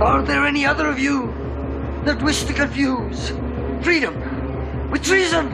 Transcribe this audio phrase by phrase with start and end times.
[0.00, 1.32] Are there any other of you
[2.04, 3.32] that wish to confuse
[3.82, 5.52] freedom with treason?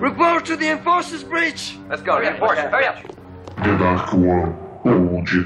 [0.00, 1.78] Report to the Enforcers Bridge!
[1.88, 3.02] Let's go, reinforce, hurry up!
[3.56, 5.44] The Dark One ou de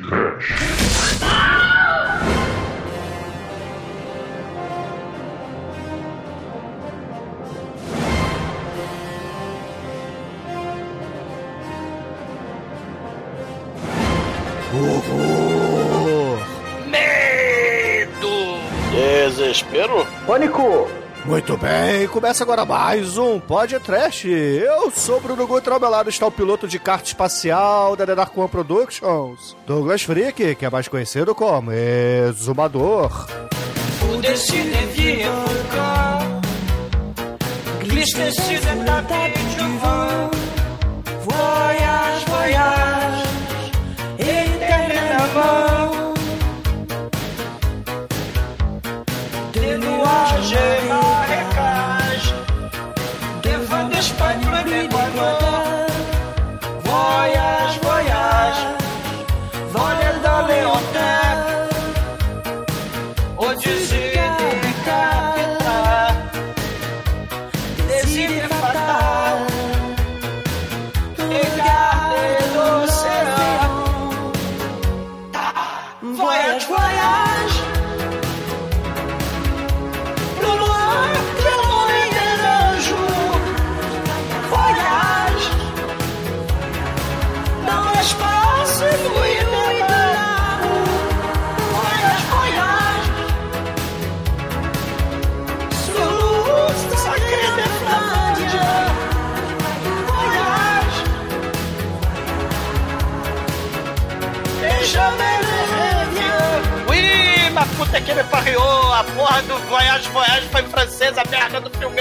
[14.77, 16.39] Horror!
[16.87, 18.61] Medo!
[18.93, 20.07] Desespero?
[20.27, 20.87] Pânico!
[21.25, 24.27] Muito bem, começa agora mais um Pod Trash.
[24.27, 28.49] Eu sou Bruno Gutra, ao está o piloto de kart espacial da The Dark One
[28.49, 33.27] Productions, Douglas Freak, que é mais conhecido como Exumador.
[33.99, 35.25] Pour décider vivre
[108.07, 108.61] que me pariu!
[108.61, 112.01] A porra do Voyage Voyage foi em francês, a merda do filme!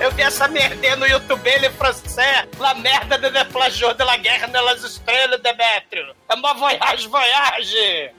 [0.00, 2.48] Eu vi essa merda no YouTube ele em francês!
[2.58, 6.14] La merda de plagiou de la guerra nas estrelas, Demetrio!
[6.28, 8.10] É mó Voyage Voyage!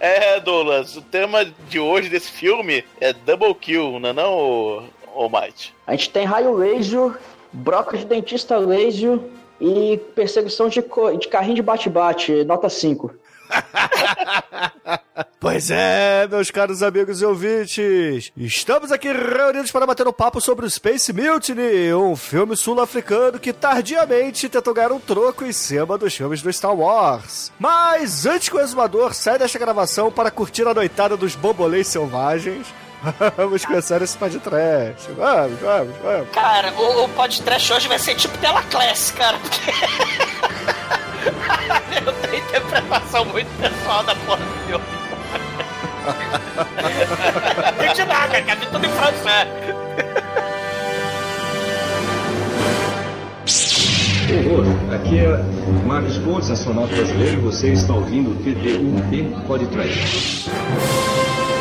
[0.00, 4.82] É, Douglas, o tema de hoje desse filme é Double Kill, não é não, ô,
[5.14, 5.72] ô Might?
[5.86, 7.16] A gente tem raio laser,
[7.52, 9.20] broca de dentista laser
[9.60, 10.82] e perseguição de,
[11.20, 13.14] de carrinho de bate-bate, nota 5.
[15.38, 20.64] Pois é, meus caros amigos e ouvintes, estamos aqui reunidos para bater um papo sobre
[20.64, 26.14] o Space Mutiny, um filme sul-africano que tardiamente tentou ganhar um troco em cima dos
[26.14, 27.50] filmes do Star Wars.
[27.58, 32.66] Mas antes que o exumador saia desta gravação para curtir a noitada dos bambolês selvagens,
[33.36, 35.08] vamos começar esse trash.
[35.16, 36.30] Vamos, vamos, vamos.
[36.30, 39.70] Cara, o, o podcast hoje vai ser tipo tela class, cara, porque.
[42.04, 44.99] Eu tenho interpretação muito pessoal da porra do filme.
[46.00, 49.48] Não entendi nada, cara, tudo em francês.
[54.30, 55.44] Horror, aqui é
[55.86, 60.48] Marcos Pontes, astronauta brasileiro, e você está ouvindo o TDUP Podcast.
[60.50, 61.59] Bom,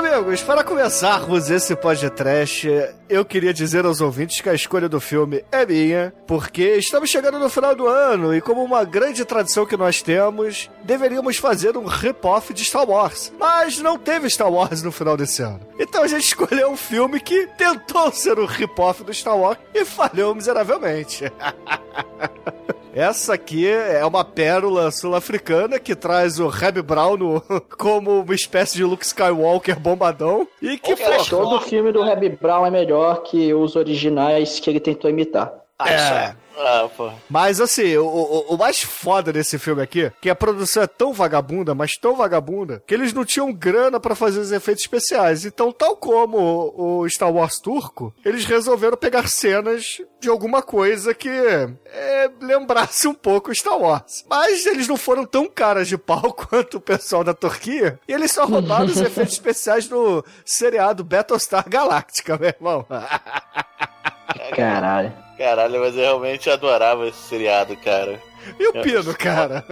[0.00, 2.66] amigos, para começarmos esse podcast,
[3.06, 7.38] eu queria dizer aos ouvintes que a escolha do filme é minha, porque estamos chegando
[7.38, 11.84] no final do ano e, como uma grande tradição que nós temos, deveríamos fazer um
[11.84, 13.30] rip-off de Star Wars.
[13.38, 15.60] Mas não teve Star Wars no final desse ano.
[15.78, 19.84] Então a gente escolheu um filme que tentou ser um rip-off do Star Wars e
[19.84, 21.24] falhou miseravelmente.
[22.92, 27.40] Essa aqui é uma pérola sul-africana que traz o Reb Brown no-
[27.78, 32.66] como uma espécie de Luke Skywalker bombadão e que pô, Todo filme do Reb Brown
[32.66, 35.52] é melhor que os originais que ele tentou imitar.
[35.80, 35.94] Ah, É.
[35.96, 36.36] é.
[36.62, 37.10] Ah, pô.
[37.30, 41.10] Mas assim, o, o, o mais foda desse filme aqui, que a produção é tão
[41.10, 45.46] vagabunda, mas tão vagabunda, que eles não tinham grana pra fazer os efeitos especiais.
[45.46, 51.14] Então, tal como o, o Star Wars turco, eles resolveram pegar cenas de alguma coisa
[51.14, 54.26] que é, lembrasse um pouco Star Wars.
[54.28, 58.32] Mas eles não foram tão caras de pau quanto o pessoal da Turquia, e eles
[58.32, 62.84] só roubaram os efeitos especiais no seriado Battlestar Galactica, meu irmão.
[64.54, 65.29] Caralho.
[65.40, 68.20] Caralho, mas eu realmente adorava esse seriado, cara.
[68.58, 69.64] E o Pino, cara?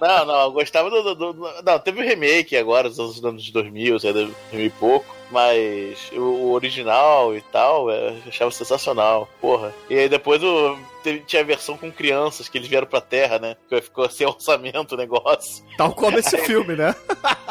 [0.00, 3.98] Não, não, eu gostava do, do- do- Não, teve um remake agora, nos anos 2000,
[4.00, 5.14] sei lá, 2000 e pouco.
[5.30, 9.74] Mas o, o original e tal, eu achava sensacional, porra.
[9.90, 10.78] E aí depois o,
[11.12, 13.56] teve- tinha a versão com crianças, que eles vieram pra Terra, né?
[13.68, 15.64] Que ficou sem orçamento o negócio.
[15.76, 16.94] Tal como esse filme, né?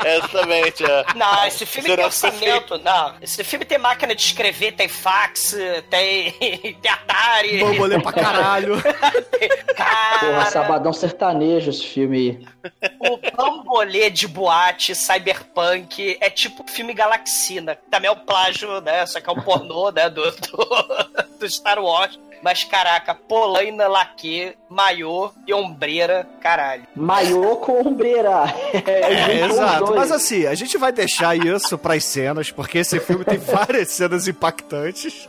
[0.04, 1.06] É, exatamente, é.
[1.16, 2.78] Não, esse filme tem orçamento.
[2.80, 5.56] Não, esse filme tem máquina de escrever, tem fax,
[5.90, 6.32] tem,
[6.82, 7.60] tem Atari.
[7.60, 8.76] Bambolê pra caralho.
[9.76, 12.18] Cara, Porra, Sabadão Sertanejo esse filme
[12.64, 12.72] aí.
[13.00, 17.78] o bambolê de boate cyberpunk é tipo filme Galaxina.
[17.90, 19.06] Também é o plágio, né?
[19.06, 20.10] Só que é um pornô, né?
[20.10, 22.20] Do, do, do Star Wars.
[22.42, 26.84] Mas caraca, polaina, laque, maiô e ombreira, caralho.
[26.96, 28.46] Maiô com ombreira.
[28.88, 29.96] É, os exato.
[29.96, 34.28] Mas assim, a gente vai deixar isso pras cenas, porque esse filme tem várias cenas
[34.28, 35.28] impactantes.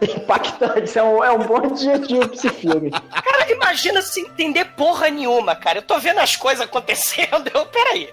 [0.00, 2.90] Impactante, é um, é um bom adjetivo pra esse filme.
[2.90, 5.78] Cara, imagina sem entender porra nenhuma, cara.
[5.78, 8.08] Eu tô vendo as coisas acontecendo, eu, peraí.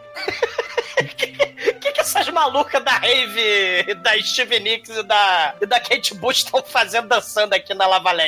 [2.16, 7.08] Essas malucas da Rave, da Steve Nicks e da, e da Kate Bush estão fazendo
[7.08, 8.10] dançando aqui na Lava?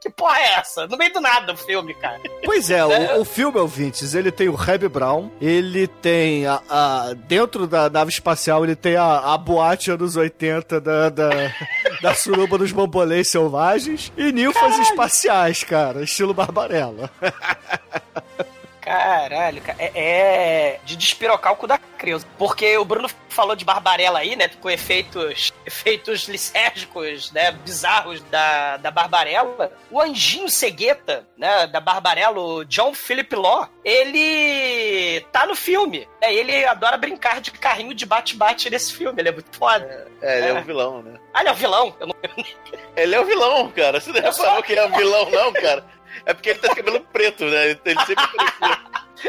[0.00, 0.86] Que porra é essa?
[0.86, 2.20] No meio do nada o filme, cara.
[2.44, 7.14] Pois é, o, o filme, ouvintes, ele tem o Reb Brown, ele tem a, a-
[7.26, 11.28] dentro da nave espacial, ele tem a, a boate anos 80 da, da,
[12.00, 17.10] da suruba dos bambolês selvagens e ninfas espaciais, cara, estilo Barbarella.
[18.88, 22.26] Caralho, cara, é, é de despirocar o cu da criança.
[22.38, 24.48] Porque o Bruno falou de Barbarella aí, né?
[24.48, 27.52] Com efeitos, efeitos lisérgicos, né?
[27.52, 29.70] Bizarros da, da Barbarella.
[29.90, 31.66] O anjinho cegueta, né?
[31.66, 36.08] Da Barbarella, o John Philip Law, ele tá no filme.
[36.22, 39.20] Né, ele adora brincar de carrinho de bate-bate nesse filme.
[39.20, 40.08] Ele é muito foda.
[40.22, 40.52] É, ele é É.
[40.54, 41.18] o vilão, né?
[41.34, 41.94] Ah, ele é o vilão.
[42.00, 42.14] Eu não...
[42.96, 44.00] Ele é o vilão, cara.
[44.00, 45.84] Você não reparou só- que ele é o vilão, não, cara?
[46.26, 47.70] É porque ele tá de cabelo preto, né?
[47.84, 48.78] Ele sempre parecia.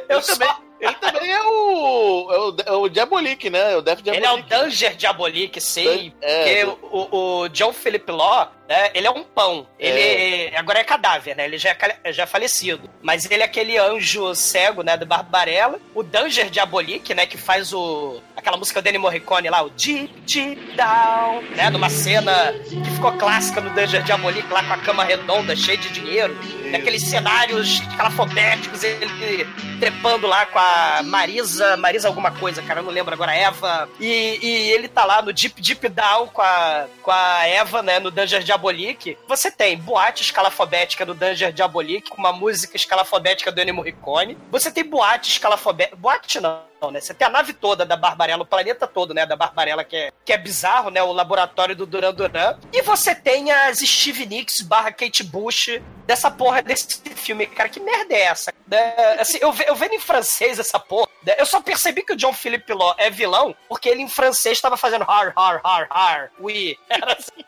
[0.08, 2.32] Eu Ele só- também, ele também é o.
[2.32, 3.74] É o, é o Diabolique, né?
[3.74, 4.44] É o Death Ele é o.
[4.44, 6.14] Danger Diabolique, sim.
[6.22, 9.68] É, porque o, o John Philip Law, né, ele é um pão.
[9.80, 11.46] Ele agora é cadáver, né?
[11.46, 11.72] Ele já
[12.04, 12.88] é, já é falecido.
[13.02, 15.80] Mas ele é aquele anjo cego, né, do Barbarella.
[15.96, 20.10] O Danger Diabolique, né, que faz o aquela música do Danny Morricone lá, o Deep
[20.26, 25.04] Deep Down, né, numa cena que ficou clássica no Danger Diabolique lá com a cama
[25.04, 26.36] redonda, cheia de dinheiro.
[26.72, 29.48] Naqueles cenários calafobéticos, ele
[29.80, 33.90] trepando lá com a Marisa, Marisa alguma coisa, cara, eu não lembro agora, Eva.
[34.00, 38.00] E, e ele tá lá no Deep Deep Down com a, com a Eva, né,
[38.00, 39.18] no Danger Diabolique.
[39.28, 44.38] Você tem boate escalafobética do Danger Diabolique, com uma música escalafobética do Ennio Morricone.
[44.52, 45.96] Você tem boate escalafobética...
[45.96, 47.02] Boate não, não, né?
[47.02, 50.12] Você tem a nave toda da Barbarella, o planeta todo, né, da Barbarella, que é,
[50.24, 52.58] que é bizarro, né, o laboratório do Duran Duran.
[52.74, 57.46] E você tem as Steve Nicks barra Kate Bush dessa porra desse filme.
[57.46, 58.52] Cara, que merda é essa?
[58.72, 62.16] É, assim, eu, eu vendo em francês essa porra, né, eu só percebi que o
[62.16, 66.32] John Philip Law é vilão porque ele em francês estava fazendo har, har, har, har,
[66.40, 66.76] oui.
[66.90, 67.46] Era assim.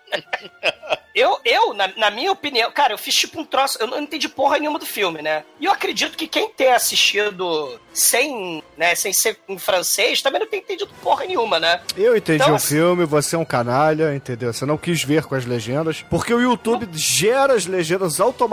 [1.15, 3.77] Eu, eu na, na minha opinião, cara, eu fiz tipo um troço.
[3.79, 5.43] Eu não entendi porra nenhuma do filme, né?
[5.59, 10.47] E eu acredito que quem tem assistido sem, né, sem ser em francês também não
[10.47, 11.81] tem entendido porra nenhuma, né?
[11.97, 14.53] Eu entendi Então, o assim- filme, você é um canalha, entendeu?
[14.53, 18.50] Você não quis ver com as legendas, porque o YouTube gera as legendas automaticamente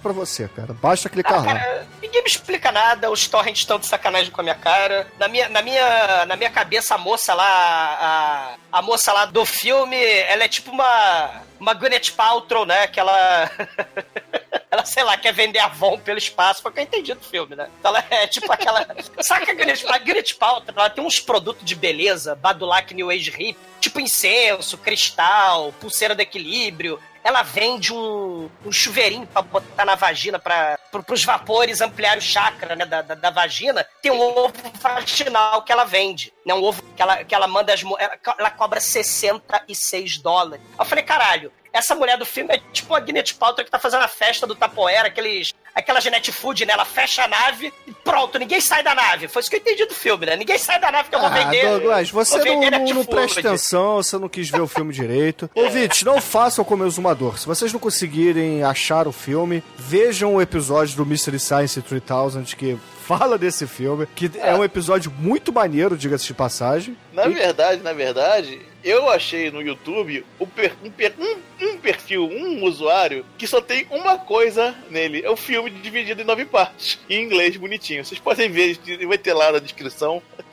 [0.00, 0.72] pra você, cara.
[0.74, 1.44] Basta clicar Ah, lá.
[1.46, 5.06] cara, ninguém me explica nada, os torrents estão de sacanagem com a minha cara.
[5.18, 9.44] Na minha, na minha, na minha cabeça, a moça lá, a, a moça lá do
[9.46, 12.86] filme, ela é tipo uma, uma Gwyneth Paltrow, né?
[12.88, 13.50] Que ela,
[14.70, 17.54] ela, sei lá, quer vender Avon pelo espaço, foi o que eu entendi do filme,
[17.56, 17.68] né?
[17.78, 18.86] Então ela é tipo aquela...
[19.20, 23.10] Sabe que a Gwyneth, a Gwyneth Paltrow, ela tem uns produtos de beleza, Badulac New
[23.10, 29.84] Age Hip, tipo incenso, cristal, pulseira do equilíbrio, ela vende um, um chuveirinho pra botar
[29.84, 33.86] na vagina para pro, pros vapores ampliar o chakra né, da, da, da vagina.
[34.02, 36.32] Tem um ovo vaginal que ela vende.
[36.44, 37.82] Né, um ovo que ela, que ela manda as.
[37.82, 40.64] Ela, ela cobra 66 dólares.
[40.78, 41.52] Eu falei, caralho.
[41.72, 44.54] Essa mulher do filme é tipo a Gwyneth Paltrow que tá fazendo a festa do
[44.54, 46.72] Tapoera, aqueles, aquela Genet Food, né?
[46.72, 49.28] Ela fecha a nave e pronto, ninguém sai da nave.
[49.28, 50.36] Foi isso que eu entendi do filme, né?
[50.36, 51.62] Ninguém sai da nave que eu vou Ah, vender.
[51.68, 55.50] Douglas, você não, vender não, não presta atenção, você não quis ver o filme direito.
[55.54, 57.38] Ouvintes, não façam como o Exumador.
[57.38, 62.78] Se vocês não conseguirem achar o filme, vejam o episódio do Mystery Science 3000 que
[63.06, 66.96] fala desse filme, que é um episódio muito maneiro, diga-se de passagem.
[67.12, 72.24] Na E- verdade, na verdade, eu achei no YouTube um, um per- um- um perfil,
[72.28, 75.22] um usuário, que só tem uma coisa nele.
[75.24, 76.98] É o filme dividido em nove partes.
[77.08, 78.04] Em inglês, bonitinho.
[78.04, 80.22] Vocês podem ver, vai ter lá na descrição.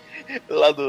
[0.49, 0.83] Lá do.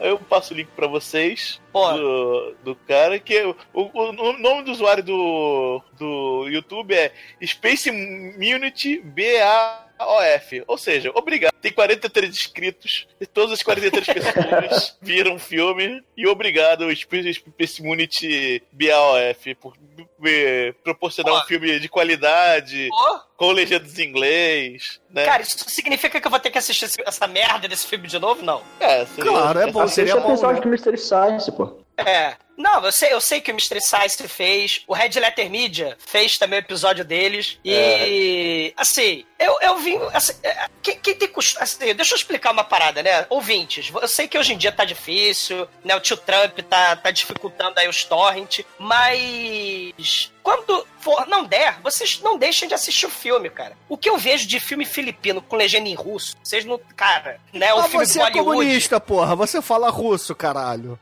[0.00, 1.58] Eu passo o link pra vocês
[1.96, 7.10] do, do cara, que é o, o- o nome do usuário do, do YouTube é
[7.42, 10.62] Space Immunity BA OF.
[10.66, 11.52] Ou seja, obrigado.
[11.60, 16.02] Tem 43 inscritos e todas as 43 pessoas viram o filme.
[16.16, 19.74] E obrigado, Space Unity BAOF, por
[20.18, 21.40] me proporcionar Pô.
[21.40, 25.24] um filme de qualidade, Pô, com legendas em inglês, né?
[25.24, 28.42] Cara, isso significa que eu vou ter que assistir essa merda desse filme de novo?
[28.42, 28.62] Não.
[28.80, 30.28] é, seria- Claro, é bom, seria o bom.
[30.30, 30.60] episódio né?
[30.62, 31.78] do Mystery Science, pô.
[31.98, 32.36] É.
[32.56, 36.38] Não, eu sei, eu sei que o Mystery Science fez, o Red Letter Media fez
[36.38, 37.58] também o episódio deles.
[37.64, 39.98] E, assim, eu, eu vim.
[40.14, 41.62] Assim, é, quem, quem tem costume.
[41.62, 43.26] Assim, deixa eu explicar uma parada, né?
[43.28, 45.94] Ouvintes, eu sei que hoje em dia tá difícil, né?
[45.94, 50.32] O tio Trump tá, tá dificultando aí os torrent, mas.
[50.42, 53.76] Quando for, não der, vocês não deixem de assistir o filme, cara.
[53.88, 56.80] O que eu vejo de filme filipino com legenda em russo, vocês não.
[56.96, 57.74] Cara, né?
[57.74, 58.50] O Ah, filme você é Bollywood.
[58.50, 59.34] comunista, porra.
[59.36, 60.98] Você fala russo, caralho.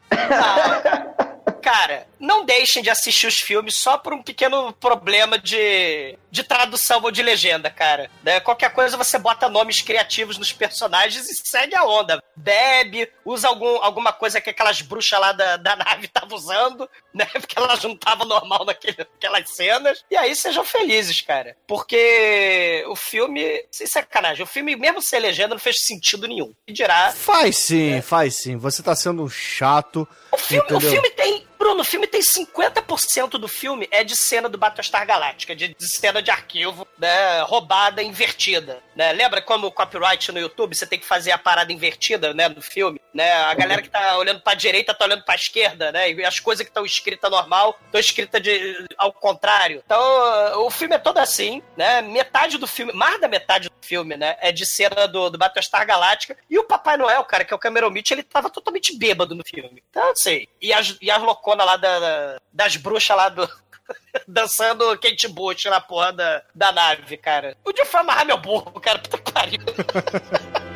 [1.64, 7.00] Cara, não deixem de assistir os filmes só por um pequeno problema de, de tradução
[7.02, 8.10] ou de legenda, cara.
[8.22, 8.38] Né?
[8.38, 12.22] Qualquer coisa você bota nomes criativos nos personagens e segue a onda.
[12.36, 17.24] Bebe, usa algum, alguma coisa que aquelas bruxas lá da, da nave estavam usando, né?
[17.32, 20.04] Porque elas não estavam normal naquele, naquelas cenas.
[20.10, 21.56] E aí sejam felizes, cara.
[21.66, 26.52] Porque o filme, sem sacanagem, o filme, mesmo sem legenda, não fez sentido nenhum.
[26.68, 27.10] E dirá.
[27.12, 28.58] Faz sim, faz sim.
[28.58, 30.06] Você tá sendo um chato.
[30.30, 31.53] O filme, o filme tem.
[31.64, 35.88] Bruno, o filme tem 50% do filme é de cena do Battlestar Galactica, de, de
[35.96, 37.40] cena de arquivo, né?
[37.40, 38.82] Roubada, invertida.
[38.94, 39.12] Né?
[39.12, 42.50] Lembra como o copyright no YouTube você tem que fazer a parada invertida, né?
[42.50, 43.32] No filme, né?
[43.32, 46.12] A galera que tá olhando pra direita tá olhando pra esquerda, né?
[46.12, 49.82] E as coisas que estão escritas normal estão escritas de, ao contrário.
[49.86, 52.02] Então, o filme é todo assim, né?
[52.02, 54.36] Metade do filme, mais da metade do filme, né?
[54.38, 56.36] É de cena do, do Battlestar Galactica.
[56.50, 59.42] E o Papai Noel, cara, que é o Cameron Mitchell, ele tava totalmente bêbado no
[59.42, 59.82] filme.
[59.88, 60.46] Então, assim.
[60.60, 61.22] E as, e as
[61.62, 63.46] lá da- da- das bruxas lá do.
[64.26, 67.54] dançando Kate Bush na porra da, da nave, cara.
[67.62, 68.98] Podia foi amarrar meu burro, cara.
[68.98, 69.60] Puta que pariu.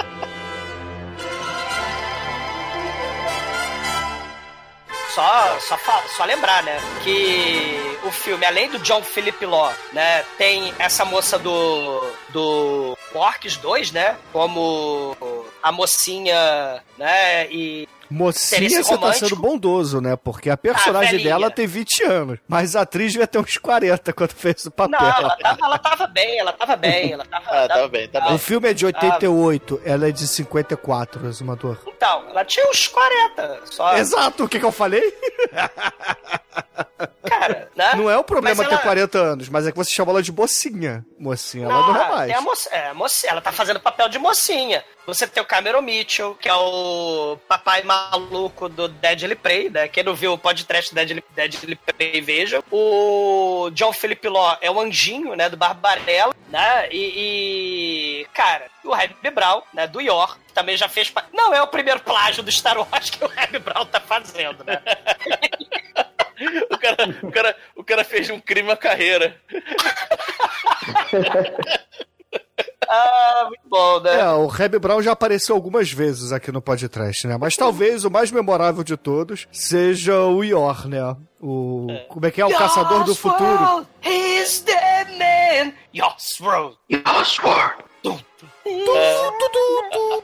[5.14, 5.76] Só, só,
[6.16, 6.78] só lembrar, né?
[7.02, 10.22] Que o filme, além do John Philip Law, né?
[10.36, 12.12] Tem essa moça do.
[12.28, 14.16] do Porques 2, né?
[14.32, 15.16] Como
[15.62, 17.50] a mocinha, né?
[17.50, 17.88] E.
[18.10, 20.16] Mocinha, você tá sendo bondoso, né?
[20.16, 21.30] Porque a personagem velhinha.
[21.30, 22.38] dela tem 20 anos.
[22.48, 24.98] Mas a atriz devia ter uns 40 quando fez o papel.
[25.00, 27.44] Não, ela tava, ela tava bem, ela tava bem, ela tava.
[27.48, 28.38] Ah, tá bem, tá O bem.
[28.38, 31.78] filme é de 88, ela é de 54, Azumador.
[31.86, 33.96] Então, ela tinha uns 40 só.
[33.96, 35.02] Exato, o que, que eu falei?
[37.24, 37.94] Cara, né?
[37.94, 40.22] Não é o problema Mas ter ela- 40 anos, mas é que você chama ela
[40.22, 41.04] de mocinha.
[41.18, 42.26] Mocinha, ela não é mais.
[42.28, 44.82] tem a moça, é, a moça- ela tá fazendo papel de mocinha.
[45.06, 49.88] Você tem o Cameron Mitchell, que é o papai maluco do Deadly Prey, né?
[49.88, 52.62] Quem não viu o podcast Deadly, Deadly Prey, veja.
[52.70, 55.48] O John Philip Law é o anjinho, né?
[55.48, 56.88] Do Barbarella, né?
[56.90, 59.86] E, e, cara, o Reb Brown, né?
[59.86, 61.10] Do Yor, que também já fez...
[61.10, 64.64] pa- Não é o primeiro plágio do Star Wars que o Reb Brown tá fazendo,
[64.64, 64.80] né?
[66.70, 69.36] O cara, o, cara, o cara fez um crime à carreira.
[72.88, 74.20] ah, muito bom, né?
[74.20, 77.36] É, o Reb Brown já apareceu algumas vezes aqui no podcast, né?
[77.38, 81.16] Mas talvez o mais memorável de todos seja o Yor, né?
[81.40, 81.86] O.
[82.08, 82.46] Como é que é?
[82.46, 83.48] O Caçador do Futuro.
[83.48, 85.72] Yosworld, He's the man.
[85.94, 86.76] Yosworld.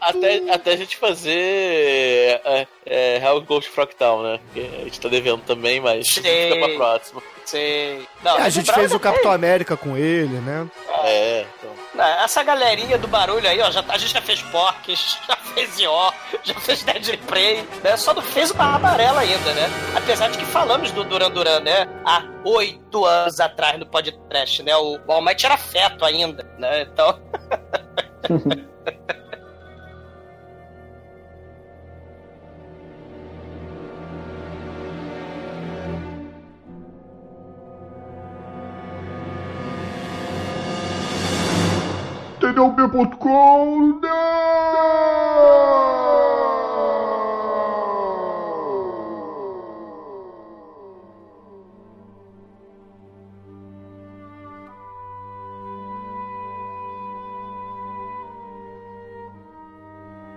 [0.01, 4.41] Até, até a gente fazer é, é, Hell Ghost Fractal, né?
[4.53, 6.23] Que a gente tá devendo também, mas Sim.
[6.23, 7.23] fica pra próxima.
[7.45, 8.07] Sei.
[8.23, 10.67] Não, É, a gente fez o Capitão América com ele, né?
[11.05, 11.74] É, então.
[11.95, 15.37] Não, Essa galerinha do barulho aí, ó, já, tá- a gente já fez Porques, já
[15.37, 17.97] fez Ió, já fez Dead Prey, né?
[17.97, 19.69] Só não fez Barra Amarela ainda, né?
[19.97, 21.87] Apesar de que falamos do Duran Duran, né?
[22.05, 24.75] Há oito anos atrás no podcast, né?
[24.77, 26.83] O All Might era feto ainda, né?
[26.83, 27.21] Então.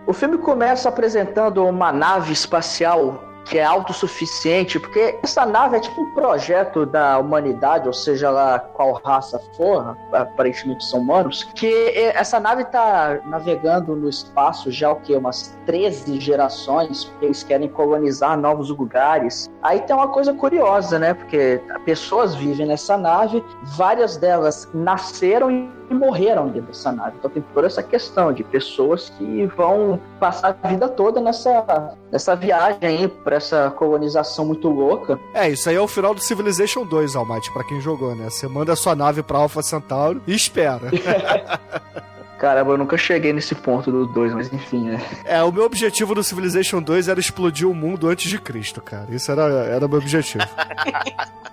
[0.07, 6.01] O filme começa apresentando uma nave espacial que é autossuficiente, porque essa nave é tipo
[6.01, 12.39] um projeto da humanidade, ou seja lá qual raça for, aparentemente são humanos, que essa
[12.39, 18.37] nave está navegando no espaço já o que umas 13 gerações, porque eles querem colonizar
[18.37, 19.49] novos lugares.
[19.61, 21.13] Aí tem uma coisa curiosa, né?
[21.13, 27.15] Porque pessoas vivem nessa nave, várias delas nasceram em e morreram dentro dessa nave.
[27.17, 32.35] Então tem toda essa questão de pessoas que vão passar a vida toda nessa, nessa
[32.35, 35.19] viagem aí pra essa colonização muito louca.
[35.33, 38.29] É, isso aí é o final do Civilization 2, Almighty, pra quem jogou, né?
[38.29, 40.91] Você manda a sua nave pra Alpha Centauri e espera.
[42.37, 45.03] Caramba, eu nunca cheguei nesse ponto do 2, mas enfim, né?
[45.25, 49.07] É, o meu objetivo do Civilization 2 era explodir o mundo antes de Cristo, cara.
[49.09, 50.43] Isso era, era o meu objetivo.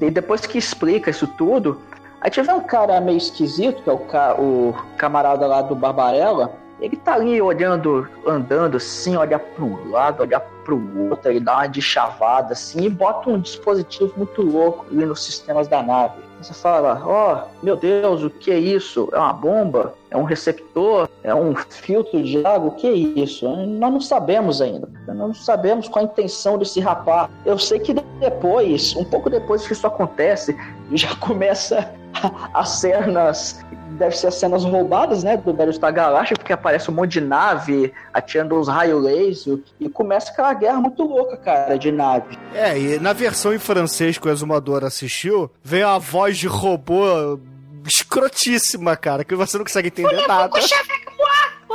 [0.00, 1.80] E depois que explica isso tudo,
[2.22, 6.52] aí tiver um cara meio esquisito, que é o, ca- o camarada lá do Barbarella,
[6.80, 11.66] ele tá ali olhando, andando assim, olha um lado, olha pro outro, ele dá uma
[11.66, 16.14] de chavada assim e bota um dispositivo muito louco ali nos sistemas da nave.
[16.40, 19.08] Você fala, ó, meu Deus, o que é isso?
[19.12, 19.94] É uma bomba?
[20.10, 21.08] É um receptor?
[21.22, 22.70] É um filtro de água?
[22.70, 23.48] O que é isso?
[23.48, 24.88] Nós não sabemos ainda.
[25.06, 27.30] Nós não sabemos qual a intenção desse rapaz.
[27.46, 30.56] Eu sei que depois, um pouco depois que isso acontece,
[30.92, 31.88] já começa
[32.54, 33.64] as cenas
[33.98, 37.92] deve ser as cenas roubadas, né, do Battlestar Galactica, porque aparece um monte de nave
[38.12, 42.38] atirando os raios laser e começa aquela guerra muito louca, cara, de nave.
[42.54, 47.38] É, e na versão em francês que o Exumador assistiu, vem a voz de robô
[47.86, 50.58] escrotíssima, cara, que você não consegue entender nada.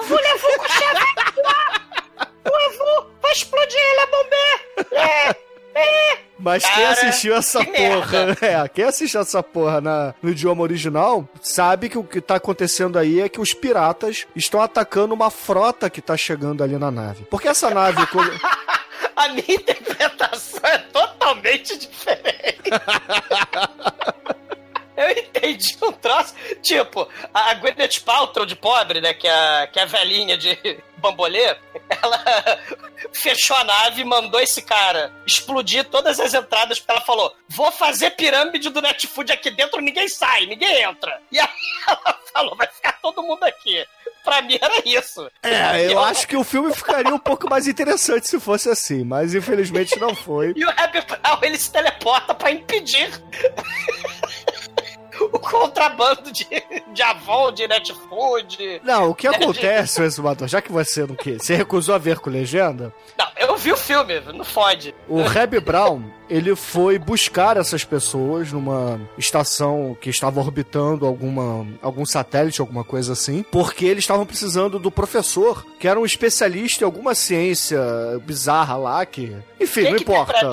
[0.05, 2.21] Voulez-vous coucher avec moi?
[2.45, 3.07] Voulez-vous?
[3.21, 4.95] Vai explodir, ele é bombê!
[4.95, 5.29] É,
[5.79, 6.26] é.
[6.39, 10.61] Mas quem Cara, assistiu essa que porra, é, quem assistiu essa porra na, no idioma
[10.61, 15.29] original, sabe que o que tá acontecendo aí é que os piratas estão atacando uma
[15.29, 17.25] frota que tá chegando ali na nave.
[17.29, 17.97] Porque essa nave.
[19.15, 22.69] A minha interpretação é totalmente diferente.
[24.97, 26.33] Eu entendi um troço.
[26.63, 29.13] Tipo, a Gwyneth Paltrow de pobre, né?
[29.13, 30.57] Que é, a- que é a velhinha de
[30.97, 31.55] bambolê.
[32.01, 32.23] Ela
[33.13, 36.79] fechou a nave e mandou esse cara explodir todas as entradas.
[36.79, 41.21] Porque ela falou: Vou fazer pirâmide do Netfood aqui dentro, ninguém sai, ninguém entra.
[41.31, 41.47] E aí
[41.87, 43.85] ela falou: Vai ficar todo mundo aqui.
[44.23, 45.31] Pra mim era isso.
[45.41, 49.33] É, eu acho que o filme ficaria um pouco mais interessante se fosse assim, mas
[49.33, 50.51] infelizmente não foi.
[50.57, 53.09] E o Happy Brown, ele se teleporta pra impedir
[55.31, 56.45] o contrabando de,
[56.93, 58.81] de Avon, de Netfood.
[58.83, 62.29] Não, o que acontece, Exumador, já que você não quer, você recusou a ver com
[62.29, 64.93] legenda, Não, eu vi o filme, não fode.
[65.09, 72.05] o Reb Brown, ele foi buscar essas pessoas numa estação que estava orbitando alguma, algum
[72.05, 76.85] satélite, alguma coisa assim, porque eles estavam precisando do professor, que era um especialista em
[76.85, 77.79] alguma ciência
[78.23, 79.35] bizarra lá, que...
[79.59, 80.51] Enfim, Quem não que importa.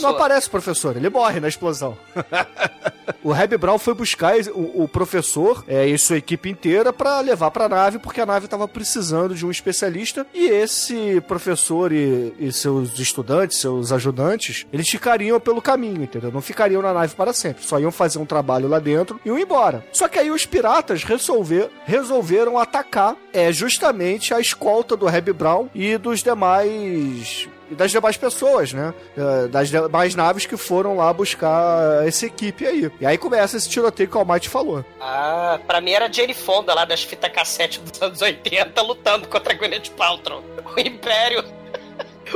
[0.00, 1.98] Não aparece o professor, ele morre na explosão.
[3.22, 7.50] O Reb Brown foi buscar o, o professor é, e sua equipe inteira pra levar
[7.50, 10.26] pra nave, porque a nave tava precisando de um especialista.
[10.34, 16.30] E esse professor e, e seus estudantes, seus ajudantes, eles ficariam pelo caminho, entendeu?
[16.32, 17.64] Não ficariam na nave para sempre.
[17.64, 19.84] Só iam fazer um trabalho lá dentro e iam embora.
[19.92, 25.68] Só que aí os piratas resolver, resolveram atacar é, justamente a escolta do Reb Brown
[25.74, 28.92] e dos demais e das demais pessoas, né?
[29.16, 32.92] Eh, Das demais naves que foram lá buscar essa equipe aí.
[33.00, 34.84] E aí começa esse tiroteio que o Almighty falou.
[35.00, 39.54] Ah, pra mim era Jane Fonda lá das fitas cassete dos anos 80 lutando contra
[39.54, 40.42] a Gwyneth Paltrow.
[40.76, 41.42] O Império.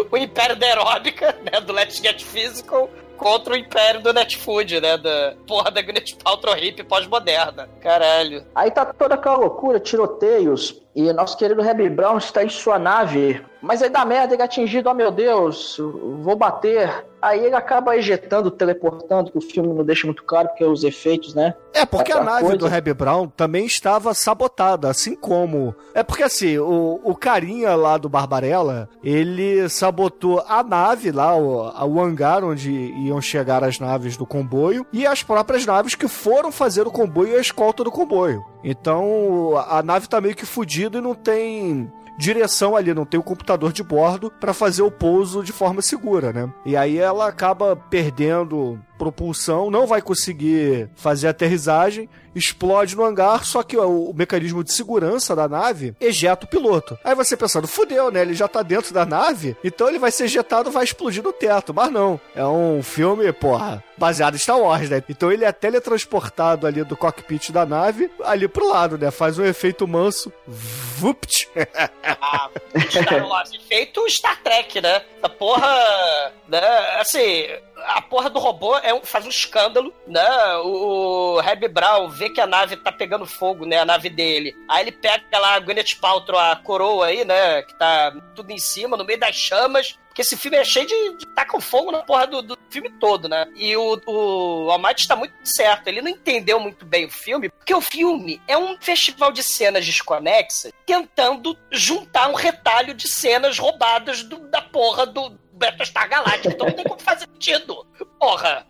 [0.10, 1.60] o Império da Aeróbica, né?
[1.60, 2.88] Do Let's Get Physical.
[3.16, 4.96] Contra o Império do Netfood, né?
[4.96, 7.68] Da porra da Gwyneth Paltrow hippie pós-moderna.
[7.80, 8.46] Caralho.
[8.54, 13.40] Aí tá toda aquela loucura, tiroteios, e nosso querido Reb Brown está em sua nave.
[13.60, 15.76] Mas aí dá merda, ele é atingido, oh meu Deus,
[16.20, 17.04] vou bater.
[17.20, 21.34] Aí ele acaba ejetando, teleportando, que o filme não deixa muito claro, porque os efeitos,
[21.34, 21.54] né?
[21.74, 25.74] É, porque a nave coisa- do Reb Brown também estava sabotada, assim como.
[25.92, 31.68] É porque assim, o, o carinha lá do Barbarella, ele sabotou a nave lá, o,
[31.88, 36.52] o hangar onde iam chegar as naves do comboio, e as próprias naves que foram
[36.52, 38.44] fazer o comboio e a escolta do comboio.
[38.62, 43.22] Então a nave tá meio que fudida e não tem direção ali, não tem o
[43.22, 46.52] computador de bordo para fazer o pouso de forma segura, né?
[46.66, 53.62] E aí ela acaba perdendo propulsão, não vai conseguir fazer aterrissagem, explode no hangar, só
[53.62, 56.98] que o, mecanismo de segurança da nave ejeta o piloto.
[57.04, 58.22] Aí você pensando, fudeu, né?
[58.22, 61.72] Ele já tá dentro da nave, então ele vai ser ejetado, vai explodir no teto.
[61.72, 65.02] Mas não, é um filme, porra, baseado em Star Wars, né?
[65.08, 69.10] Então ele é teletransportado ali do cockpit da nave, ali pro lado, né?
[69.10, 71.48] Faz um efeito manso, vupt.
[72.20, 72.50] Ah,
[72.90, 75.02] Star Wars, feito Star Trek, né?
[75.22, 76.60] A porra, né?
[76.98, 77.46] Assim,
[77.86, 80.26] a porra do robô é um- faz um escândalo, né?
[80.64, 83.78] O, o Brown vê que a nave tá pegando fogo, né?
[83.78, 84.56] A nave dele.
[84.68, 87.62] Aí ele pega lá a Gwyneth Paltrow, a coroa aí, né?
[87.62, 89.98] Que tá tudo em cima, no meio das chamas.
[90.08, 92.90] Porque esse filme é cheio de, de tá com fogo na porra do, do filme
[92.98, 93.46] todo, né?
[93.54, 95.86] E o, o Almighty está muito certo.
[95.86, 99.86] Ele não entendeu muito bem o filme, porque o filme é um festival de cenas
[99.86, 106.54] desconexas tentando juntar um retalho de cenas roubadas do, da porra do Battlestar Galáctica.
[106.54, 107.86] Então não tem como fazer sentido.
[108.18, 108.66] Porra.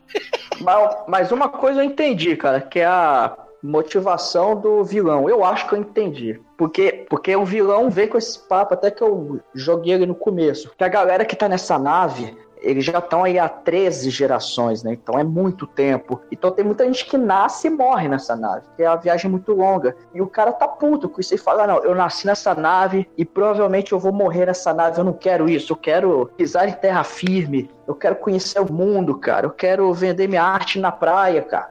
[0.61, 5.29] Mas, mas uma coisa eu entendi, cara, que é a motivação do vilão.
[5.29, 6.41] Eu acho que eu entendi.
[6.57, 10.73] Porque, porque o vilão vem com esse papo, até que eu joguei ele no começo.
[10.77, 14.93] Que a galera que tá nessa nave, eles já estão aí há 13 gerações, né?
[14.93, 16.21] Então é muito tempo.
[16.31, 19.53] Então tem muita gente que nasce e morre nessa nave, que é a viagem muito
[19.53, 19.97] longa.
[20.15, 23.25] E o cara tá puto com isso e fala: Não, eu nasci nessa nave e
[23.25, 24.99] provavelmente eu vou morrer nessa nave.
[24.99, 27.71] Eu não quero isso, eu quero pisar em terra firme.
[27.89, 29.47] Eu quero conhecer o mundo, cara.
[29.47, 31.71] Eu quero vender minha arte na praia, cara.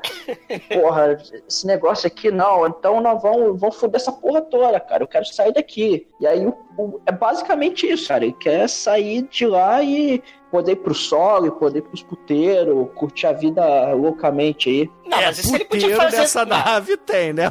[0.73, 1.15] Porra,
[1.47, 2.65] esse negócio aqui não.
[2.65, 5.03] Então nós vamos, vamos foder essa porra toda, cara.
[5.03, 6.07] Eu quero sair daqui.
[6.19, 8.25] E aí o, o, é basicamente isso, cara.
[8.25, 13.27] Ele quer sair de lá e poder ir pro solo, poder ir pros puteiros, curtir
[13.27, 14.89] a vida loucamente aí.
[15.07, 16.17] Não, mas isso ele podia fazer.
[16.17, 16.57] dessa não.
[16.57, 17.45] nave tem, né,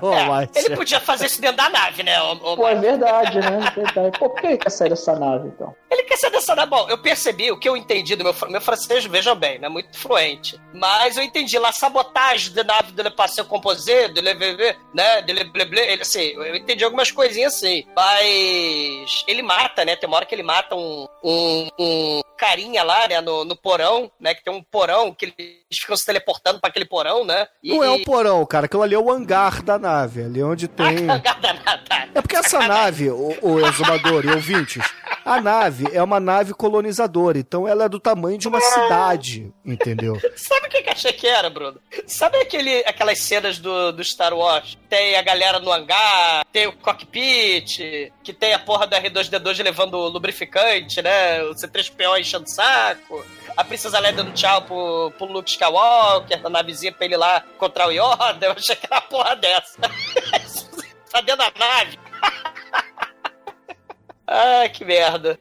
[0.55, 2.21] É, ele podia fazer isso dentro da nave, né?
[2.23, 3.73] o- o- Pô, é verdade, né?
[3.77, 4.19] É verdade.
[4.19, 5.75] Por que ele quer sair dessa nave, então?
[5.91, 6.71] Ele quer ser dessa nave.
[6.71, 9.69] Bom, eu percebi, o que eu entendi do meu, meu francês, vejam bem, não é
[9.71, 10.61] muito fluente.
[10.75, 15.23] Mas eu entendi lá, sabotagem da nave de Le Passé Composé, de Le VV, né?
[15.23, 15.93] De Le Blé Blé.
[15.93, 17.85] Ele, assim, eu entendi algumas coisinhas assim.
[17.97, 19.97] Mas ele mata, né?
[19.97, 23.21] Tem uma hora que ele mata um, um, um carinha lá, né?
[23.21, 24.35] No, no porão, né?
[24.35, 27.47] Que tem um porão que eles ficam se teleportando pra aquele porão, né?
[27.63, 28.67] E, Não é o porão, cara.
[28.67, 30.23] Aquilo ali é o hangar da nave.
[30.23, 31.07] Ali onde tem.
[32.15, 34.83] É porque essa nave, o, o exumador e ouvintes,
[35.27, 40.19] a nave é uma nave colonizadora, então ela é do tamanho de uma cidade, entendeu?
[40.37, 41.81] Sabe o que eu achei que era, Bruno?
[42.07, 44.79] Sabe aquele, aquelas cenas do, do Star Wars?
[44.89, 49.97] Tem a galera no hangar, tem o cockpit, que tem a porra do R2D2 levando
[50.09, 51.45] lubrificante, né?
[51.45, 53.25] O C3PO enchendo o saco.
[53.57, 57.87] A Princesa Leia dando tchau pro, pro Luke Skywalker, na navezinha pra ele lá encontrar
[57.87, 58.47] o Yoda.
[58.47, 59.79] Eu achei que era uma porra dessa.
[61.13, 61.97] tá dentro da nave.
[64.27, 65.39] Ai, que merda.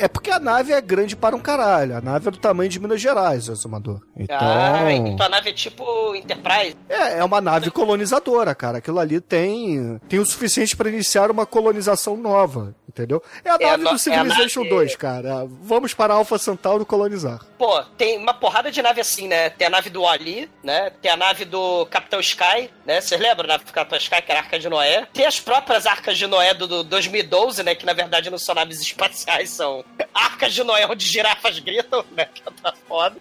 [0.00, 1.96] É porque a nave é grande para um caralho.
[1.96, 4.00] A nave é do tamanho de Minas Gerais, o exumador.
[4.16, 4.36] Então.
[4.40, 6.76] Ah, então a nave é tipo Enterprise.
[6.88, 8.78] É, é uma nave colonizadora, cara.
[8.78, 13.22] Aquilo ali tem tem o suficiente para iniciar uma colonização nova, entendeu?
[13.44, 15.46] É a É a nave no- do é a Civilization nave- 2, cara.
[15.62, 17.40] Vamos para Alpha Centauro colonizar.
[17.58, 19.50] Pô, tem uma porrada de nave assim, né?
[19.50, 20.90] Tem a nave do Ali, né?
[21.02, 23.00] Tem a nave do Capitão Sky, né?
[23.00, 25.06] Vocês lembram da nave do Capitão Sky, que era a Arca de Noé?
[25.12, 27.74] Tem as próprias Arcas de Noé do, do 2012, né?
[27.74, 29.84] Que na verdade não são naves espaciais, são
[30.14, 32.26] Arcas de Noé onde girafas gritam, né?
[32.26, 33.16] Que tá foda.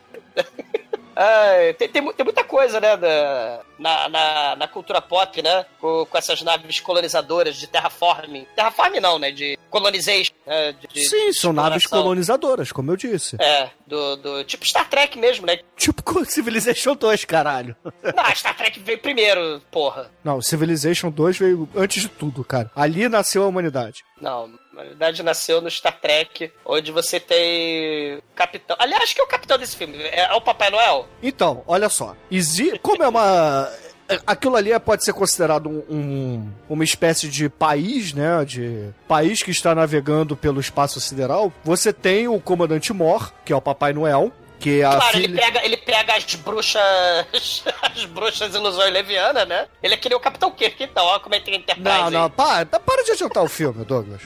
[1.15, 6.05] Ai, tem, tem, tem muita coisa, né, da, na, na, na cultura pop, né, com,
[6.05, 8.45] com essas naves colonizadoras de terraforming.
[8.55, 10.33] Terraforming não, né, de colonization.
[10.47, 13.35] Né, de, de- Sim, de são naves colonizadoras, como eu disse.
[13.39, 15.59] É, do, do tipo Star Trek mesmo, né?
[15.75, 17.75] Tipo com Civilization 2, caralho.
[17.83, 20.09] Não, Star Trek veio primeiro, porra.
[20.23, 22.71] Não, Civilization 2 veio antes de tudo, cara.
[22.75, 24.03] Ali nasceu a humanidade.
[24.21, 28.75] Não, na verdade nasceu no Star Trek, onde você tem capitão.
[28.79, 29.97] Aliás, que é o capitão desse filme.
[30.03, 31.07] É, é o Papai Noel?
[31.21, 32.15] Então, olha só.
[32.31, 33.69] Exi como é uma.
[34.25, 38.43] Aquilo ali é- pode ser considerado um, um- uma espécie de país, né?
[38.45, 41.53] De país que está navegando pelo espaço sideral.
[41.63, 45.27] Você tem o comandante Mor, que é o Papai Noel, que é a claro, ele
[45.27, 45.41] filha.
[45.41, 46.81] pega, ele pega as bruxas.
[47.83, 49.67] as bruxas ilusões levianas, né?
[49.83, 51.87] Ele é que nem o Capitão Kirk, então, ó, como é que tem Enterprise.
[51.87, 54.21] Não, não, para, para de adiantar o filme, Douglas.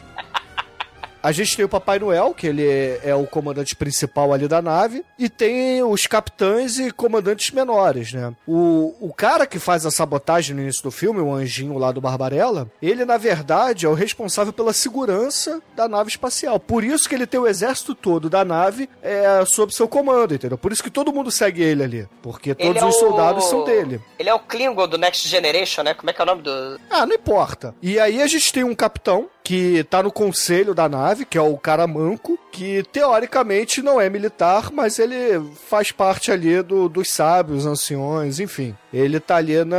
[1.23, 4.61] A gente tem o Papai Noel, que ele é, é o comandante principal ali da
[4.61, 8.33] nave, e tem os capitães e comandantes menores, né?
[8.45, 12.01] O, o cara que faz a sabotagem no início do filme, o anjinho lá do
[12.01, 16.59] Barbarella, ele, na verdade, é o responsável pela segurança da nave espacial.
[16.59, 20.57] Por isso que ele tem o exército todo da nave é, sob seu comando, entendeu?
[20.57, 23.63] Por isso que todo mundo segue ele ali, porque todos é os o- soldados são
[23.63, 24.01] dele.
[24.19, 25.93] Ele é o Klingon do Next Generation, né?
[25.93, 26.79] Como é que é o nome do.
[26.89, 27.73] Ah, não importa.
[27.81, 31.41] E aí a gente tem um capitão que tá no conselho da nave, que é
[31.41, 37.09] o cara manco, que teoricamente não é militar, mas ele faz parte ali do, dos
[37.09, 38.75] sábios, anciões, enfim.
[38.93, 39.77] Ele tá ali na.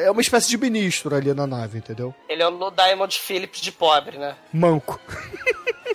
[0.00, 2.14] É uma espécie de ministro ali na nave, entendeu?
[2.28, 4.34] Ele é o Diamond Phillips de pobre, né?
[4.52, 4.98] Manco.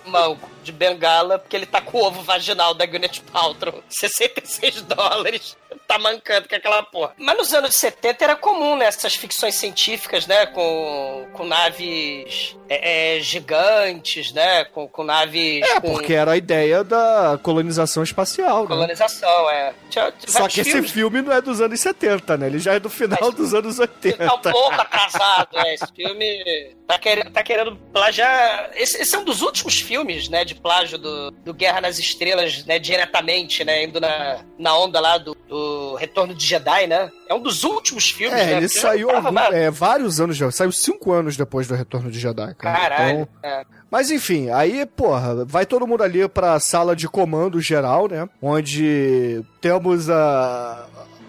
[0.06, 3.84] Manco, de bengala, porque ele tá com o ovo vaginal da Gwyneth Paltrow.
[3.89, 5.58] 66 dólares.
[5.88, 7.13] Tá mancando com aquela porra.
[7.17, 8.86] Mas nos anos 70 era comum, né?
[8.86, 10.45] Essas ficções científicas, né?
[10.47, 14.65] Com, com naves é, é, gigantes, né?
[14.65, 15.62] Com, com naves.
[15.63, 18.67] É, com porque era a ideia da colonização espacial, né?
[18.67, 19.73] colonização, é.
[19.89, 20.91] Tinha- tinha Só que esse filmes.
[20.91, 22.47] filme não é dos anos 70, né?
[22.47, 24.17] Ele já é do final dos anos 80.
[24.17, 25.73] Tá um pouco atrasado, né?
[25.73, 28.71] Esse filme tá querendo, tá querendo plagiar.
[28.75, 30.45] Esse, esse é um dos últimos filmes, né?
[30.45, 35.17] De plágio do, do Guerra nas Estrelas, né, diretamente, né, indo na, na onda lá
[35.17, 37.10] do, do Retorno de Jedi, né?
[37.28, 38.52] É um dos últimos filmes, É, né?
[38.58, 40.50] ele porque saiu algum- é, vários anos já.
[40.52, 42.80] Saiu cinco anos depois do Retorno de Jedi, cara.
[42.80, 43.19] Caralho.
[43.22, 43.63] Então, é.
[43.91, 48.28] Mas enfim, aí, porra, vai todo mundo ali pra sala de comando geral, né?
[48.41, 50.86] Onde temos a.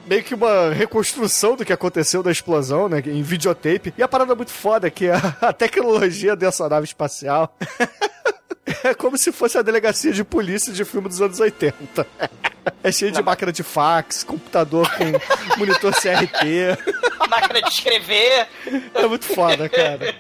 [0.07, 3.01] Meio que uma reconstrução do que aconteceu da explosão, né?
[3.07, 3.95] Em videotape.
[3.97, 7.55] E a parada muito foda é que a, a tecnologia dessa nave espacial
[8.85, 12.07] é como se fosse a delegacia de polícia de filme dos anos 80.
[12.85, 16.79] É cheio de máquina de fax, computador com monitor CRT.
[17.29, 18.46] Máquina de escrever.
[18.94, 20.14] É muito foda, cara.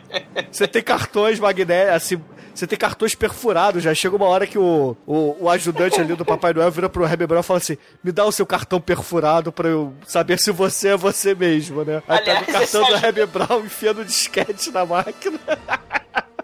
[0.50, 2.22] Você tem cartões magnéticos, assim,
[2.54, 6.24] você tem cartões perfurados, já chega uma hora que o, o, o ajudante ali do
[6.24, 9.52] Papai Noel vira pro Happy Brown e fala assim, me dá o seu cartão perfurado
[9.52, 12.02] pra eu saber se você é você mesmo, né?
[12.08, 15.38] Aí Aliás, pega o cartão do Happy Brown enfiando disquete na máquina.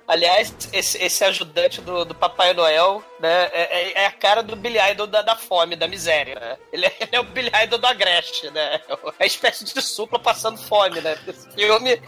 [0.06, 4.54] Aliás, esse, esse ajudante do, do Papai Noel, né, é, é- é a cara do
[4.54, 6.56] Billy Idol da, da fome, da miséria, né?
[6.72, 8.80] Ele é, ele é o Billy Idol do Agreste, né?
[9.18, 11.16] É a espécie de supla passando fome, né?
[11.26, 12.00] Esse filme,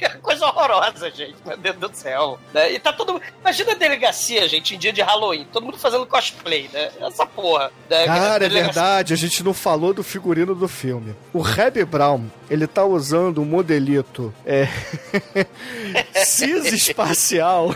[0.00, 2.38] é coisa horrorosa, gente, meu Deus do céu.
[2.52, 2.72] Né?
[2.72, 6.68] E tá todo Imagina a delegacia, gente, em dia de Halloween, todo mundo fazendo cosplay,
[6.72, 6.90] né?
[7.00, 7.70] Essa porra.
[7.88, 8.04] Né?
[8.06, 11.14] Cara, é verdade, a gente não falou do figurino do filme.
[11.32, 14.68] O Happy Brown, ele tá usando um modelito é,
[16.24, 17.74] cis espacial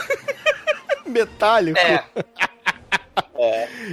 [1.06, 1.78] metálico.
[1.78, 2.04] É.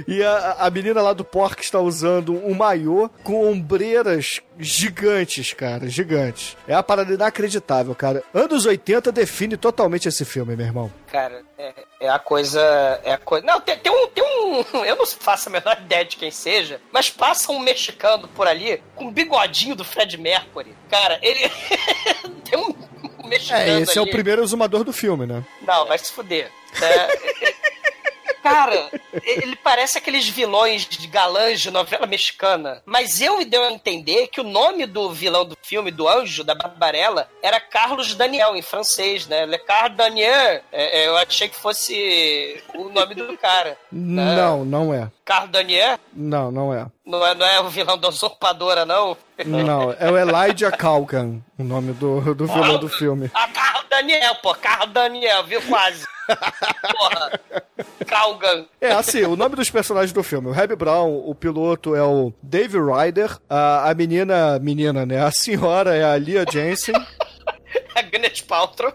[0.06, 5.88] E a, a menina lá do Pork está usando um maiô com ombreiras gigantes, cara,
[5.88, 6.56] gigantes.
[6.66, 8.22] É uma parada inacreditável, cara.
[8.34, 10.92] Anos 80 define totalmente esse filme, meu irmão.
[11.10, 12.60] Cara, é, é a coisa.
[13.04, 13.46] É a coisa.
[13.46, 14.56] Não, tem, tem um, tem um.
[14.84, 18.82] Eu não faço a menor ideia de quem seja, mas passa um mexicano por ali
[18.94, 20.74] com um bigodinho do Fred Mercury.
[20.90, 21.40] Cara, ele.
[22.48, 22.74] tem um,
[23.26, 23.60] mexicano.
[23.60, 24.12] É, esse é o ali.
[24.12, 25.44] primeiro exumador do filme, né?
[25.62, 26.50] Não, vai se fuder.
[26.80, 27.55] É,
[28.46, 28.90] Cara,
[29.24, 32.80] ele parece aqueles vilões de galãs de novela mexicana.
[32.86, 36.44] Mas eu me deu a entender que o nome do vilão do filme, do anjo,
[36.44, 39.44] da Barbarella, era Carlos Daniel, em francês, né?
[39.46, 40.62] Le Carlos Daniel.
[40.70, 43.76] É, é, eu achei que fosse o nome do cara.
[43.90, 45.10] Não, não é.
[45.24, 45.98] Carlos Daniel?
[46.12, 46.86] Não, não é.
[47.04, 49.16] Não é, não é o vilão da usurpadora, não?
[49.44, 53.30] Não, é o Elijah Calgan, o nome do, do vilão do filme.
[53.34, 54.54] Ah, Carlos Daniel, pô.
[54.54, 55.60] Carlos Daniel, viu?
[55.62, 56.06] Quase.
[56.26, 57.40] Porra.
[58.80, 60.48] É, assim, o nome dos personagens do filme.
[60.48, 65.22] O Happy Brown, o piloto é o Dave Ryder, a, a menina, menina, né?
[65.22, 66.94] A senhora é a Leah Jensen,
[67.94, 68.92] A Gwyneth Paltrow.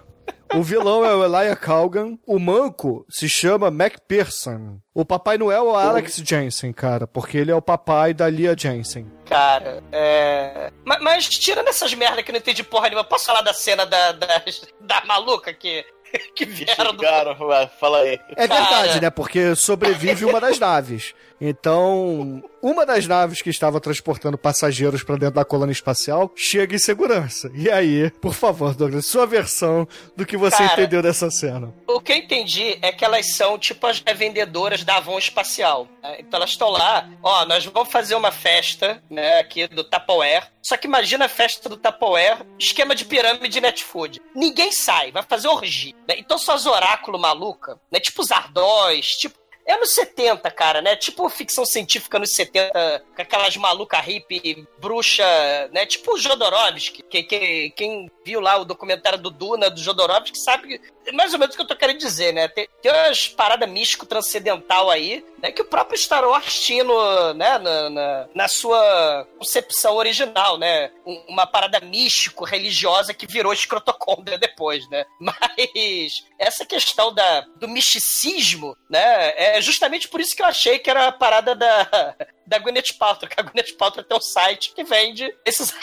[0.53, 4.79] o vilão é o Elijah Calgan, o manco se chama McPherson.
[4.93, 8.55] O Papai Noel é o Alex Jensen, cara, porque ele é o papai da Leah
[8.57, 9.09] Jensen.
[9.25, 10.69] Cara, é.
[10.83, 13.85] Mas, mas tirando essas merdas que eu não entendi porra nenhuma, posso falar da cena
[13.85, 14.43] da, da,
[14.81, 15.85] da maluca que,
[16.35, 17.03] que vieram do.
[17.03, 18.19] Chegaram, vai, fala aí.
[18.35, 18.61] É Cara.
[18.61, 19.09] verdade, né?
[19.09, 21.13] Porque sobrevive uma das naves.
[21.43, 26.79] Então, uma das naves que estava transportando passageiros para dentro da colônia espacial chega em
[26.79, 27.51] segurança.
[27.55, 30.73] E aí, por favor, Douglas, sua versão do que você Cara.
[30.73, 31.73] entendeu dessa cena.
[31.87, 35.87] O que eu entendi é que elas são tipo as revendedoras da Avon Espacial.
[36.19, 40.47] Então elas estão lá, ó, nós vamos fazer uma festa, né, aqui do Tupperware.
[40.61, 44.21] Só que imagina a festa do Tupperware, esquema de pirâmide de Netfood.
[44.35, 45.95] Ninguém sai, vai fazer orgia.
[46.07, 46.15] né?
[46.19, 50.95] Então só as oráculo maluca, né, tipo os ardóis, tipo é nos 70, cara, né?
[50.95, 55.23] Tipo ficção científica nos 70, com aquelas maluca hippie, bruxa,
[55.71, 55.85] né?
[55.85, 57.03] Tipo o Jodorowsky.
[57.03, 60.81] Que, que, quem viu lá o documentário do Duna, do Jodorowsky, sabe
[61.13, 62.47] mais ou menos o que eu tô querendo dizer, né?
[62.47, 65.51] Tem, tem umas paradas místico-transcendental aí, né?
[65.51, 67.57] Que o próprio Star Wars tinha no, né?
[67.57, 70.91] na, na, na sua concepção original, né?
[71.05, 75.05] Um- uma parada místico-religiosa que virou escrotocôndria depois, né?
[75.19, 79.33] Mas essa questão da, do misticismo, né?
[79.35, 83.29] É justamente por isso que eu achei que era a parada da, da Gwyneth Paltrow,
[83.29, 85.73] que a Gwyneth Paltrow tem um site que vende esses...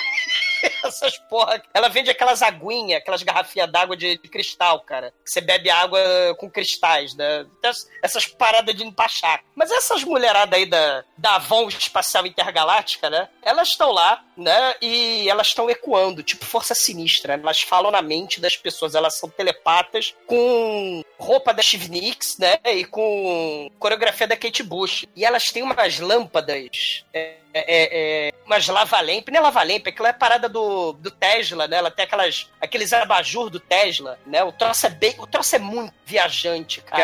[0.84, 1.62] Essas porra.
[1.72, 5.12] Ela vende aquelas aguinhas, aquelas garrafinhas d'água de, cristal, cara.
[5.24, 6.00] Você bebe água
[6.38, 7.46] com cristais, né?
[7.58, 7.70] Então,
[8.02, 9.42] Essas paradas de empachar.
[9.54, 13.28] Mas essas mulheradas aí da, da Avon Espacial Intergaláctica, né?
[13.42, 14.74] Elas estão lá, né?
[14.80, 17.36] E elas estão ecoando, tipo força sinistra.
[17.36, 17.42] né?
[17.42, 18.94] Elas falam na mente das pessoas.
[18.94, 22.58] Elas são telepatas com roupa da Steve Nicks, né?
[22.64, 25.06] E com coreografia da Kate Bush.
[25.14, 27.04] E elas têm umas lâmpadas.
[27.12, 31.76] é, é, é, umas lava-lamp, não é lava-lamp, aquilo é parada do, do Tesla, né?
[31.78, 34.42] Ela tem aquelas, aqueles abajur do Tesla, né?
[34.44, 37.02] O troço é bem, o troço é muito viajante, cara.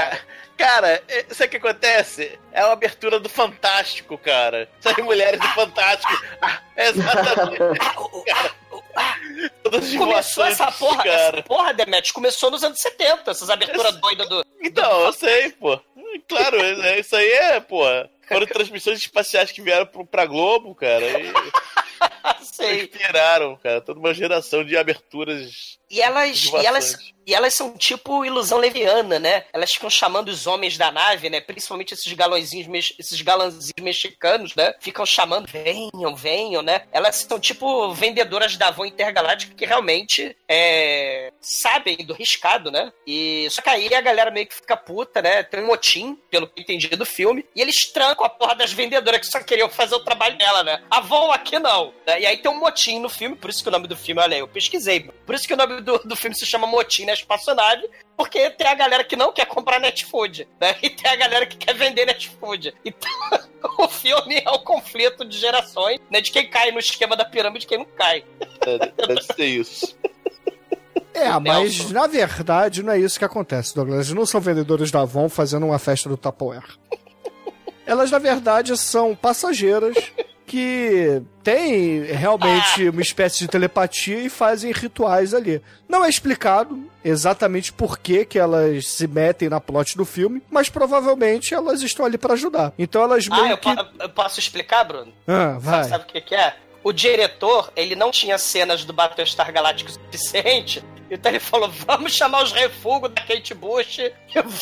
[0.57, 2.39] Cara, cara, sabe o que acontece?
[2.53, 4.69] É uma abertura do Fantástico, cara.
[4.85, 6.13] As mulheres do Fantástico.
[6.77, 7.81] Exatamente.
[9.63, 11.39] Todas começou essa porra, cara.
[11.39, 14.45] essa porra, Demet, começou nos anos 70, essas aberturas doidas do...
[14.63, 15.81] Então, eu sei, pô.
[16.29, 17.83] Claro, é- isso aí é, pô.
[18.29, 21.05] Foram transmissões espaciais que vieram pra Globo, cara.
[21.05, 21.33] E
[22.43, 22.83] Sei.
[22.83, 25.79] inspiraram, cara, toda uma geração de aberturas.
[25.95, 29.45] E elas, e elas, e elas são tipo ilusão leviana, né?
[29.53, 31.41] Elas ficam chamando os homens da nave, né?
[31.41, 34.75] Principalmente esses galõezinhos, mex- esses galãzinhos mexicanos, né?
[34.81, 36.83] Ficam chamando, venham, venham, né?
[36.93, 42.93] Elas são tipo vendedoras da Avon Intergaláctica que realmente é, sabem do riscado, né?
[43.07, 45.43] E só que aí a galera meio que fica puta, né?
[45.43, 48.73] Tem um motim, pelo que eu entendi do filme, e eles trancam a porra das
[48.73, 50.83] vendedoras que só queriam fazer o trabalho dela, né?
[50.91, 51.93] Avon aqui não.
[52.07, 52.21] né?
[52.21, 54.35] E aí tem um motim no filme, por isso que o nome do filme, olha
[54.35, 55.01] aí, eu pesquisei.
[55.27, 58.67] Por isso que o nome do, do filme se chama Motim na Espaçonave, porque tem
[58.67, 60.77] a galera que não quer comprar Netfood, né?
[60.83, 62.75] E tem a galera que quer vender Netfood.
[62.85, 63.11] Então,
[63.79, 66.21] o filme é o conflito de gerações, né?
[66.21, 68.25] De quem cai no esquema da pirâmide e quem não cai.
[68.67, 69.97] É, deve ser isso.
[71.13, 71.93] É, mas Nelson.
[71.93, 73.95] na verdade não é isso que acontece, Douglas.
[73.95, 76.77] Elas não são vendedores da Avon fazendo uma festa do Tupperware.
[77.87, 79.95] Elas, na verdade, são passageiras
[80.47, 85.61] que têm realmente uma espécie de telepatia e fazem rituais ali.
[85.89, 90.69] Não é explicado exatamente por que, que elas se metem na plot do filme, mas
[90.69, 92.73] provavelmente elas estão ali pra ajudar.
[92.79, 93.75] Então elas meio Ah, eu, que...
[93.75, 95.13] po- eu posso explicar, Bruno?
[95.27, 95.85] Ah, vai.
[95.85, 96.55] Sabe o que, que é?
[96.83, 102.43] O diretor, ele não tinha cenas do Battlestar Galáctico suficiente, então ele falou: vamos chamar
[102.43, 104.13] os refugos da Kate Bush e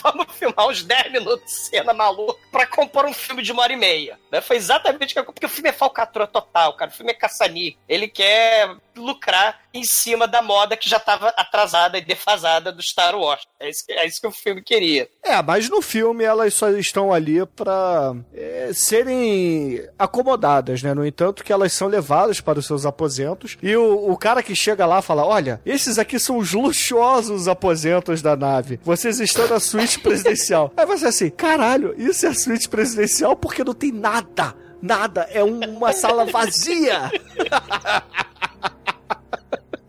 [0.03, 3.73] vamos filmar uns 10 minutos de cena maluca pra compor um filme de uma hora
[3.73, 4.19] e meia.
[4.31, 4.41] Né?
[4.41, 6.91] Foi exatamente o que eu- Porque o filme é falcatrua total, cara.
[6.91, 7.77] O filme é caçani.
[7.89, 13.15] Ele quer lucrar em cima da moda que já tava atrasada e defasada do Star
[13.17, 13.43] Wars.
[13.59, 15.09] É isso que, é isso que o filme queria.
[15.23, 20.93] É, mas no filme elas só estão ali pra é, serem acomodadas, né?
[20.95, 23.57] No entanto, que elas são levadas para os seus aposentos.
[23.63, 28.21] E o, o cara que chega lá fala: Olha, esses aqui são os luxuosos aposentos
[28.23, 28.79] da nave.
[28.83, 30.73] Vocês estão na suíte presidencial.
[30.77, 34.55] Aí você assim: Caralho, isso é a suíte presidencial porque não tem nada.
[34.81, 35.29] Nada.
[35.31, 37.11] É um- uma sala vazia.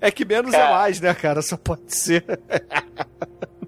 [0.05, 0.71] É que menos é Cara.
[0.75, 1.41] mais, né, cara?
[1.41, 2.25] Só pode ser.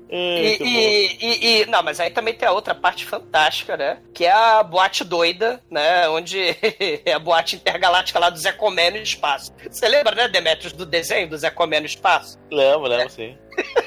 [0.09, 3.99] E, e- e- e- não, mas aí também tem a outra parte fantástica, né?
[4.13, 6.07] Que é a boate doida, né?
[6.09, 6.37] Onde
[7.05, 9.53] é a boate intergaláctica lá do Zé Comé no espaço.
[9.69, 12.37] Você lembra, né, Demetrius, do desenho do Zé Comé no espaço?
[12.51, 13.37] Lembro, lembro, sim.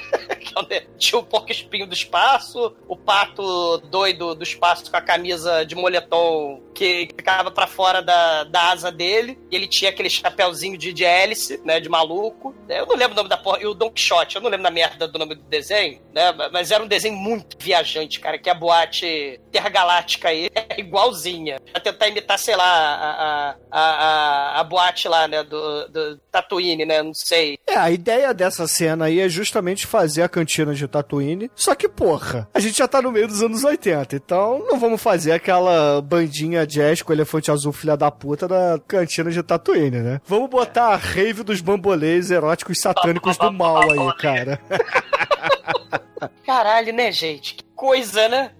[0.59, 5.01] É onde Tinha o porco espinho do espaço, o pato doido do espaço com a
[5.01, 9.37] camisa de moletom que ficava pra fora da, da asa dele.
[9.51, 11.79] E ele tinha aquele chapéuzinho de, de hélice, né?
[11.79, 12.55] De maluco.
[12.69, 13.61] Eu não lembro o nome da porra.
[13.61, 16.31] E o Don Quixote, eu não lembro da merda do nome do desenho, né?
[16.51, 18.37] Mas era um desenho muito viajante, cara.
[18.37, 21.59] Que a boate intergaláctica aí é igualzinha.
[21.71, 25.43] Pra tentar imitar, sei lá, a, a, a, a boate lá, né?
[25.43, 27.01] Do, do Tatooine, né?
[27.03, 27.57] Não sei.
[27.67, 31.51] É, a ideia dessa cena aí é justamente fazer a cantina de Tatooine.
[31.55, 35.01] Só que, porra, a gente já tá no meio dos anos 80, então não vamos
[35.01, 40.21] fazer aquela bandinha jazz com elefante azul filha da puta da cantina de Tatooine, né?
[40.25, 44.59] Vamos botar a rave dos bambolês eróticos satânicos do mal aí, cara.
[46.45, 47.55] Caralho, né, gente?
[47.55, 48.51] Que coisa, né?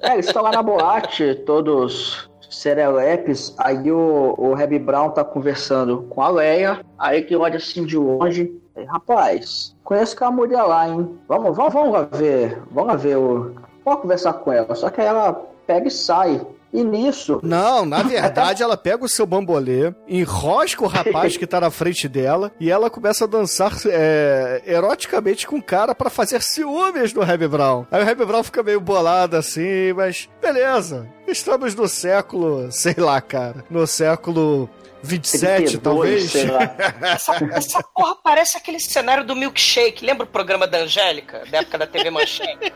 [0.00, 3.54] É, eles estão lá na boate, todos serelepes.
[3.58, 6.84] Aí o, o Reb Brown tá conversando com a Leia.
[6.98, 8.52] Aí que olha assim de longe.
[8.76, 11.18] Aí, Rapaz, conheço aquela mulher lá, hein?
[11.28, 12.62] Vamos, vamos, vamos lá ver.
[12.70, 13.54] Vamos lá ver o.
[13.84, 14.74] Vamos conversar com ela.
[14.74, 15.32] Só que aí ela
[15.66, 16.46] pega e sai.
[16.72, 17.40] E nisso.
[17.42, 22.06] Não, na verdade, ela pega o seu bambolê, enrosca o rapaz que tá na frente
[22.06, 27.22] dela e ela começa a dançar é, eroticamente com o cara pra fazer ciúmes do
[27.22, 27.86] Reb Brown.
[27.90, 31.08] Aí o Reb Brown fica meio bolado assim, mas beleza.
[31.26, 34.68] Estamos no século, sei lá, cara, no século
[35.02, 36.30] 27, 32, talvez.
[36.30, 36.76] sei lá.
[37.14, 40.04] Essa, essa porra parece aquele cenário do milkshake.
[40.04, 42.72] Lembra o programa da Angélica, da época da TV Manchete?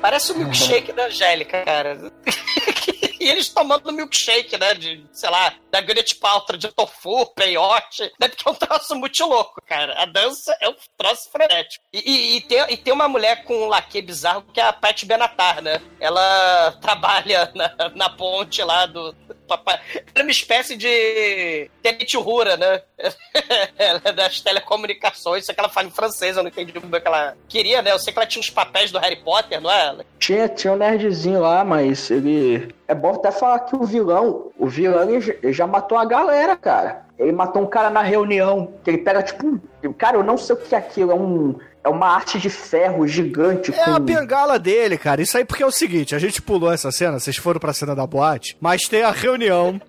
[0.00, 2.12] Parece o milkshake da Angélica, cara.
[3.20, 4.72] E eles tomando milkshake, né?
[4.72, 8.10] De, sei lá, da Gwyneth Paltrow, de tofu, peiote.
[8.18, 9.94] Né, porque é um troço muito louco, cara.
[10.02, 11.84] A dança é um troço frenético.
[11.92, 14.72] E, e, e tem, e tem uma mulher com um laque bizarro que é a
[14.72, 15.82] Pat Benatar, né?
[16.00, 19.14] Ela trabalha na, na ponte lá do...
[19.54, 19.80] Ela
[20.14, 22.82] é uma espécie de Tenente Rura, né?
[23.78, 26.98] ela é das telecomunicações, só que ela fala em francês, eu não entendi muito bem
[26.98, 27.92] o que ela queria, né?
[27.92, 29.96] Eu sei que ela tinha uns papéis do Harry Potter, não é?
[30.18, 32.74] Tinha, tinha um nerdzinho lá, mas ele.
[32.86, 37.06] É bom até falar que o vilão, o vilão ele já matou a galera, cara.
[37.18, 39.92] Ele matou um cara na reunião, que ele pega tipo um.
[39.92, 41.58] Cara, eu não sei o que é aquilo, é um.
[41.82, 43.94] É uma arte de ferro gigante É com.
[43.94, 45.22] a bengala dele, cara.
[45.22, 47.94] Isso aí porque é o seguinte, a gente pulou essa cena, vocês foram pra cena
[47.96, 49.80] da boate, mas tem a reunião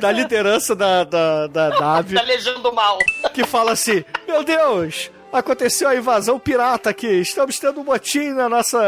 [0.00, 2.98] da liderança da, da, da nave Da Legião do Mal.
[3.32, 7.06] que fala assim: Meu Deus, aconteceu a invasão pirata aqui.
[7.20, 8.80] Estamos tendo um motim na nossa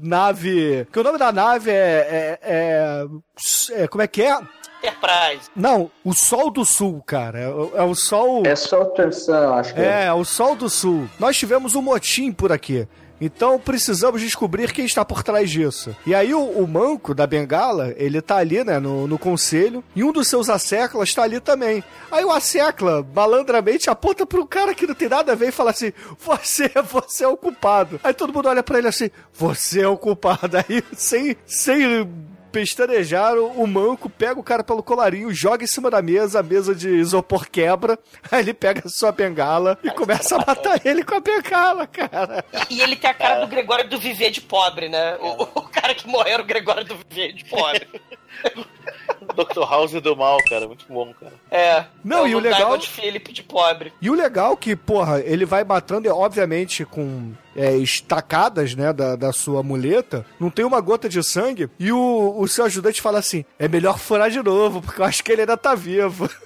[0.00, 0.86] nave.
[0.90, 1.74] Que o nome da nave é.
[1.74, 4.38] é, é, é como é que é?
[4.82, 5.48] Enterprise.
[5.54, 7.38] Não, o Sol do Sul, cara.
[7.38, 8.42] É, o- é o Sol.
[8.46, 11.08] É só Sun, acho que É, o Sol do Sul.
[11.18, 12.86] Nós tivemos um motim por aqui.
[13.22, 15.94] Então precisamos descobrir quem está por trás disso.
[16.06, 20.02] E aí o, o manco da bengala, ele tá ali, né, no, no conselho, e
[20.02, 21.84] um dos seus asseclas tá ali também.
[22.10, 25.68] Aí o assecla, malandramente, aponta pro cara que não tem nada a ver e fala
[25.70, 28.00] assim, você, você é o culpado.
[28.02, 30.56] Aí todo mundo olha pra ele assim, você é o culpado.
[30.66, 32.08] Aí, sem, sem
[32.50, 36.42] pestanejar, o, o manco pega o cara pelo colarinho, joga em cima da mesa, a
[36.42, 37.98] mesa de isopor quebra,
[38.30, 42.44] aí ele pega a sua bengala e começa a matar ele com a bengala, cara.
[42.68, 45.16] E ele tem a cara do Gregório do Viver de pobre, né?
[45.20, 47.86] O, o cara que morreu era o Gregório do Viver de pobre.
[49.34, 49.60] Dr.
[49.68, 50.66] House do mal, cara.
[50.66, 51.32] Muito bom, cara.
[51.50, 51.84] É.
[52.04, 53.92] Não, é e o legal- Diamond Philip de pobre.
[54.00, 59.16] E o legal que, porra, ele vai matando, é, obviamente, com é, estacadas, né, da,
[59.16, 63.18] da sua muleta, não tem uma gota de sangue, e o, o seu ajudante fala
[63.18, 66.28] assim, é melhor furar de novo, porque eu acho que ele ainda tá vivo.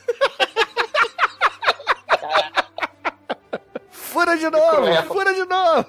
[3.90, 5.86] Fura de novo, fura de novo.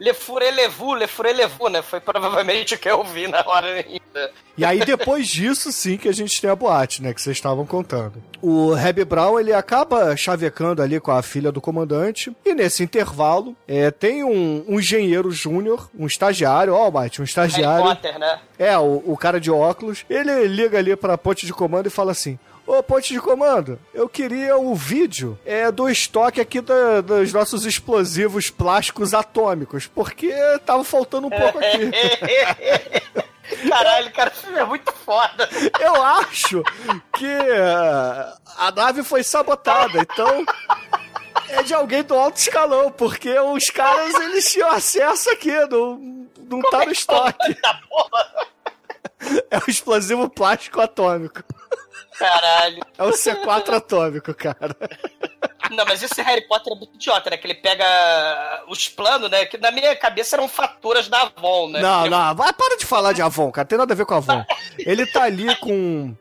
[0.00, 1.82] Le Fure Levu, Le Fure Levu, né?
[1.82, 4.32] Foi provavelmente o que eu vi na hora ainda.
[4.56, 7.12] E aí, depois disso, sim, que a gente tem a boate, né?
[7.12, 8.22] Que vocês estavam contando.
[8.40, 12.34] O Reb Brown, ele acaba chavecando ali com a filha do comandante.
[12.44, 17.28] E nesse intervalo, é, tem um, um engenheiro júnior, um estagiário, ó, Mate, um Harry
[17.28, 17.84] estagiário.
[17.84, 18.40] Potter, né?
[18.58, 20.06] É, o, o cara de óculos.
[20.08, 22.38] Ele liga ali pra ponte de comando e fala assim:
[22.72, 27.66] Ô, ponte de comando, eu queria o vídeo é, do estoque aqui da- dos nossos
[27.66, 30.32] explosivos plásticos atômicos, porque
[30.64, 31.90] tava faltando um pouco aqui.
[33.68, 35.48] Caralho, cara, esse filme é muito foda.
[35.80, 36.62] Eu acho
[37.14, 40.44] que eh, a nave foi sabotada, então
[41.48, 46.60] é de alguém do alto escalão, porque os caras eles tinham acesso aqui, não, não
[46.70, 47.52] tá no estoque.
[47.56, 47.80] Tá.
[49.50, 51.42] É o explosivo plástico atômico.
[52.20, 52.82] Caralho.
[52.98, 54.76] É o C4 atômico, cara.
[55.70, 57.36] Não, mas esse Harry Potter é muito idiota, né?
[57.36, 57.84] Que ele pega
[58.68, 59.46] os planos, né?
[59.46, 61.80] Que na minha cabeça eram faturas da Avon, né?
[61.80, 63.66] Não, não, vai, para de falar de Avon, cara.
[63.66, 64.44] Tem nada a ver com Avon.
[64.78, 66.14] Ele tá ali com.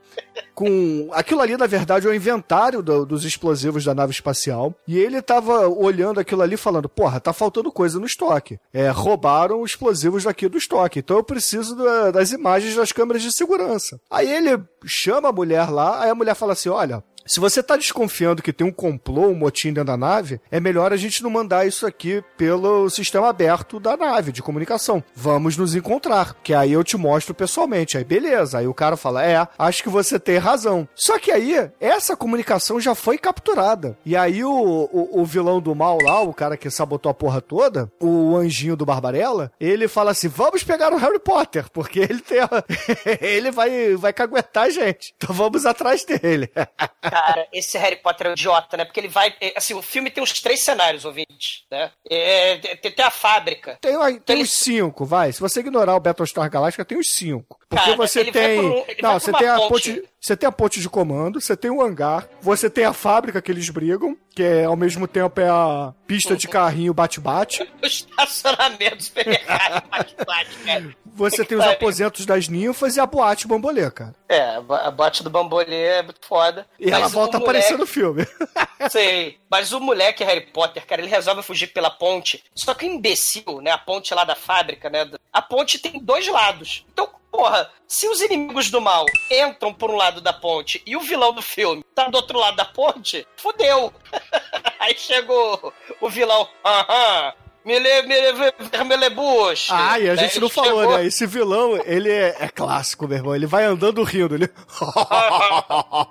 [0.53, 1.09] Com.
[1.13, 4.73] Aquilo ali, na verdade, é o inventário do- dos explosivos da nave espacial.
[4.87, 8.59] E ele tava olhando aquilo ali falando: Porra, tá faltando coisa no estoque.
[8.73, 10.99] É, roubaram os explosivos daqui do estoque.
[10.99, 13.99] Então eu preciso da- das imagens das câmeras de segurança.
[14.09, 17.03] Aí ele chama a mulher lá, aí a mulher fala assim: Olha.
[17.29, 20.91] Se você tá desconfiando que tem um complô, um motim dentro da nave, é melhor
[20.91, 25.03] a gente não mandar isso aqui pelo sistema aberto da nave de comunicação.
[25.15, 27.99] Vamos nos encontrar, que aí eu te mostro pessoalmente.
[27.99, 28.57] Aí beleza.
[28.57, 30.87] Aí o cara fala: "É, acho que você tem razão".
[30.95, 33.95] Só que aí essa comunicação já foi capturada.
[34.03, 37.41] E aí o, o, o vilão do mal lá, o cara que sabotou a porra
[37.41, 42.21] toda, o anjinho do Barbarella, ele fala assim: "Vamos pegar o Harry Potter, porque ele
[42.21, 42.49] tem a-
[43.21, 45.13] ele vai vai caguetar a gente.
[45.15, 46.49] Então vamos atrás dele".
[47.21, 48.85] Cara, esse Harry Potter é um idiota, né?
[48.85, 49.33] Porque ele vai.
[49.41, 51.91] é, Assim, o filme tem uns três cenários, ouvintes, né?
[52.09, 53.77] É, tem, tem a fábrica.
[53.81, 55.31] Tem, tem Ele- uns cinco, vai.
[55.31, 57.59] Se você ignorar o Battlestar Galactica, tem uns cinco.
[57.69, 58.61] Porque Cara, você ele tem.
[58.61, 60.03] por ele não, você tem uma a ponte.
[60.21, 63.49] Você tem a ponte de comando, você tem o hangar, você tem a fábrica que
[63.49, 67.67] eles brigam, que é, ao mesmo tempo é a pista de carrinho bate-bate.
[67.81, 70.95] O estacionamento do supermercado, bate-bate, cara.
[71.15, 74.13] Você tem os aposentos das ninfas e a boate bambolê, cara.
[74.27, 76.67] É, a bo- a bote do bambolê é muito foda.
[76.77, 78.25] E ela volta a moleque- aparecer no filme.
[78.91, 79.37] Sei.
[79.49, 82.43] Mas o moleque Harry Potter, cara, ele resolve fugir pela ponte.
[82.53, 83.71] Só que o imbecil, né?
[83.71, 85.09] A ponte lá da fábrica, né?
[85.33, 86.85] A ponte tem dois lados.
[86.91, 91.01] Então, porra, se os inimigos do mal entram por um lado da ponte e o
[91.01, 93.93] vilão do filme tá do outro lado da ponte, fudeu.
[94.79, 96.47] Aí chegou o vilão.
[96.65, 97.33] Aham.
[97.65, 99.67] Mele, mele, vermelebus.
[99.69, 101.05] Ah, e a gente não falou, chegou- né?
[101.05, 103.35] Esse vilão, ele é, é clássico, meu irmão.
[103.35, 104.33] Ele vai andando rindo.
[104.33, 104.49] Ele...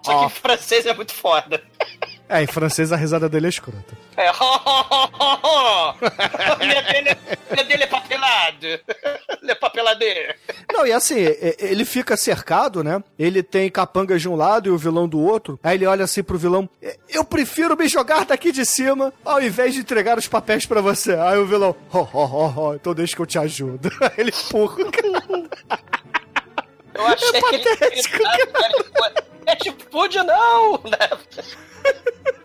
[0.04, 1.62] Só que em francês é muito foda.
[2.28, 3.96] É, em francês a risada dele é escrota.
[4.18, 4.32] É.
[6.66, 7.16] Le dele,
[7.56, 8.66] le dele é papelado.
[9.42, 10.34] Le papelade.
[10.72, 11.14] Não, e assim,
[11.60, 13.00] ele fica cercado, né?
[13.16, 15.60] Ele tem capangas de um lado e o vilão do outro.
[15.62, 16.68] Aí ele olha assim pro vilão:
[17.08, 21.14] Eu prefiro me jogar daqui de cima ao invés de entregar os papéis pra você.
[21.14, 23.88] Aí o vilão: Ho, ho, ho, ho, então deixa que eu te ajudo.
[24.02, 24.78] Aí ele empurra.
[26.92, 28.18] Eu achei que ele patético,
[29.46, 31.08] É tipo, pude não, né?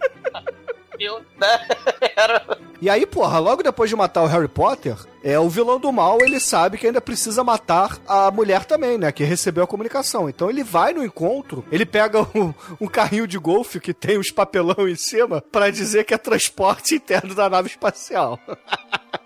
[1.38, 1.68] Né?
[2.16, 2.58] Era...
[2.82, 6.18] E aí, porra, logo depois de matar o Harry Potter, é o vilão do mal,
[6.22, 9.10] ele sabe que ainda precisa matar a mulher também, né?
[9.10, 10.28] Que recebeu a comunicação.
[10.28, 14.30] Então ele vai no encontro, ele pega um, um carrinho de golfe que tem os
[14.30, 18.38] papelão em cima pra dizer que é transporte interno da nave espacial.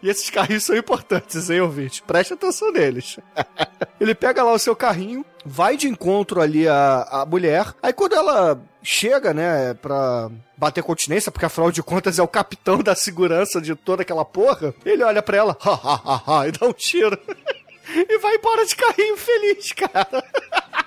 [0.01, 2.03] E esses carrinhos são importantes, hein, ouvinte?
[2.03, 3.17] Preste atenção neles.
[3.99, 7.73] Ele pega lá o seu carrinho, vai de encontro ali a, a mulher.
[7.81, 12.79] Aí quando ela chega, né, pra bater continência, porque afinal de contas é o capitão
[12.79, 16.51] da segurança de toda aquela porra, ele olha pra ela, ha, ha, ha, ha, e
[16.51, 17.17] dá um tiro.
[17.89, 20.23] e vai embora de carrinho feliz, cara.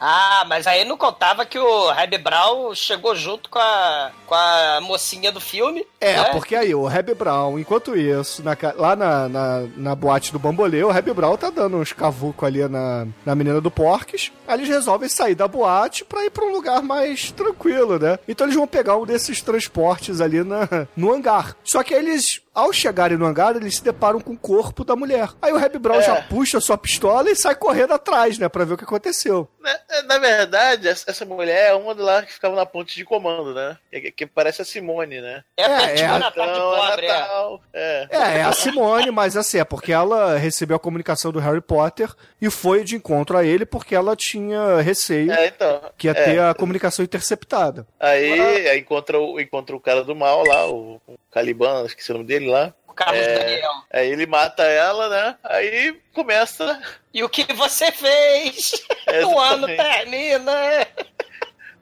[0.00, 4.80] Ah, mas aí não contava que o Reb Brown chegou junto com a, com a
[4.80, 5.84] mocinha do filme.
[6.00, 6.24] É, né?
[6.26, 10.84] porque aí o Reb Brown, enquanto isso, na lá na, na, na boate do Bambolê,
[10.84, 14.30] o Reb Brown tá dando uns cavucos ali na, na menina do Porques.
[14.48, 18.18] Aí eles resolvem sair da boate pra ir pra um lugar mais tranquilo, né?
[18.26, 21.54] Então eles vão pegar um desses transportes ali na, no hangar.
[21.62, 25.28] Só que eles, ao chegarem no hangar, eles se deparam com o corpo da mulher.
[25.42, 26.02] Aí o Reb Brown É.
[26.02, 28.48] já puxa sua pistola e sai correndo atrás, né?
[28.48, 29.48] Pra ver o que aconteceu.
[29.60, 33.76] Na, na verdade, essa mulher é uma lá que ficava na ponte de comando, né?
[33.92, 35.42] Que, que parece a Simone, né?
[35.56, 36.18] É, É, é, é.
[36.18, 37.08] Natal de Então, pobre, é.
[37.18, 37.60] Natal.
[37.72, 38.06] É.
[38.10, 42.10] É, é a Simone, mas assim, é porque ela recebeu a comunicação do Harry Potter
[42.40, 45.80] e foi de encontro a ele porque ela tinha receio É, então.
[45.96, 46.14] que ia é.
[46.14, 47.86] ter a comunicação interceptada.
[47.98, 52.14] Aí, aí encontra, o, encontra o cara do mal lá, o, o Caliban, esqueci o
[52.14, 52.72] nome dele lá.
[52.86, 53.38] O Carlos É.
[53.38, 53.70] Daniel.
[53.92, 55.36] Aí ele mata ela, né?
[55.44, 56.80] Aí começa.
[57.14, 58.72] E o que você fez?
[59.26, 60.52] o ano termina.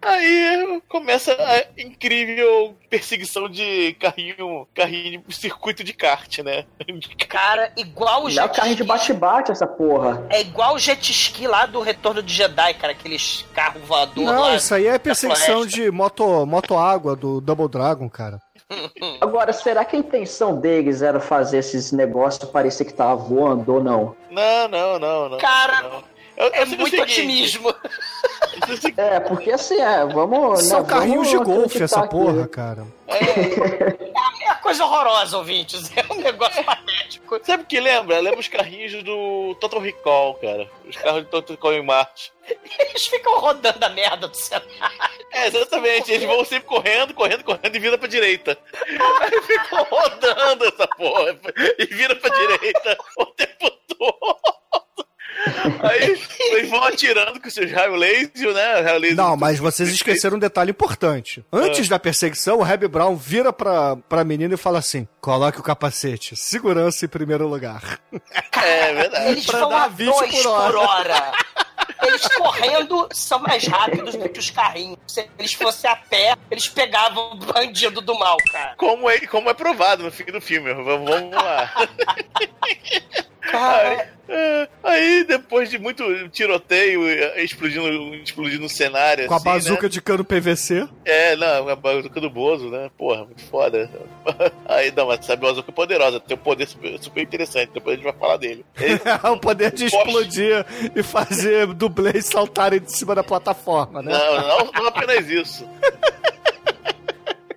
[0.03, 6.65] Aí começa a incrível perseguição de carrinho, carrinho de circuito de kart, né?
[7.29, 10.25] Cara, igual o é jet carrinho de bate-bate essa porra.
[10.31, 12.93] É igual o jet ski lá do Retorno de Jedi, cara.
[12.93, 14.57] Aqueles carros voadores Não, lá.
[14.57, 18.41] isso aí é perseguição de moto, moto água do Double Dragon, cara.
[19.21, 23.83] Agora, será que a intenção deles era fazer esses negócios parecer que tava voando ou
[23.83, 24.17] não?
[24.31, 25.39] Não, não, não, não.
[25.39, 26.16] Cara, não.
[26.37, 27.75] Eu- É muito seguinte, otimismo.
[28.97, 30.63] É, porque assim, é, vamos.
[30.65, 32.87] São né, carrinhos vamos de golfe essa porra, cara.
[33.07, 35.91] É uma coisa horrorosa, ouvintes.
[35.97, 37.39] É um negócio patético.
[37.45, 38.19] Sabe o que lembra?
[38.19, 40.71] Lembra os carrinhos do Total Recall, cara.
[40.89, 42.33] Os carros de Total Recall em Marte.
[42.79, 44.67] Eles ficam rodando a merda do cenário.
[45.33, 46.11] É, exatamente.
[46.11, 48.57] Eles vão sempre correndo, correndo, correndo e vira pra direita.
[49.21, 51.37] Aí ficam rodando essa porra.
[51.79, 54.56] E vira pra direita o tempo todo.
[55.83, 56.19] Aí
[56.53, 58.81] eles vão atirando com seus raios laser, né?
[58.81, 61.45] Raio laser Não, mas vocês esqueceram um detalhe importante.
[61.53, 65.63] Antes da perseguição, o Reb Brown vira pra, pra menina e fala assim: coloque o
[65.63, 68.01] capacete, segurança em primeiro lugar.
[68.53, 69.31] É verdade.
[69.31, 70.79] Eles Pra vão a 20 dois por por hora.
[70.81, 71.33] hora.
[72.03, 74.99] Eles correndo são mais rápidos do que os carrinhos.
[75.07, 78.75] Se eles fossem a pé, eles pegavam o bandido do mal, cara.
[78.77, 80.73] Como é, como é provado no fim do filme.
[80.75, 81.73] Vamos, vamos lá.
[83.51, 89.27] Cara, É, Aí, depois de muito tiroteio eh, explodindo, explodindo no cenário.
[89.29, 89.89] Com a assim, bazuca né?
[89.89, 90.89] de cano PVC.
[91.05, 92.91] É, não, a bazuca do Bozo, né?
[92.99, 93.89] Porra, muito foda.
[94.67, 97.95] Aí, não, mas sabe, a bazuca é poderosa, tem um poder super, super interessante, depois
[97.95, 98.65] a gente vai falar dele.
[98.81, 99.01] Ele-
[99.33, 99.97] o poder de Poxa.
[100.09, 100.67] explodir
[100.97, 104.13] e fazer dublês saltarem de cima da plataforma, né?
[104.13, 105.65] Não, não, não apenas isso.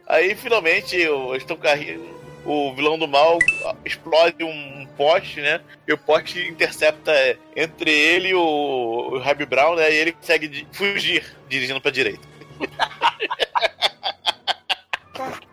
[0.08, 2.19] Aí, finalmente, o- carrinho.
[2.52, 3.38] O vilão do mal
[3.86, 5.62] explode um poste, né?
[5.88, 9.92] E o poste intercepta é, entre ele e o, o Harry Brown, né?
[9.92, 12.28] E ele consegue fugir, dirigindo pra direita.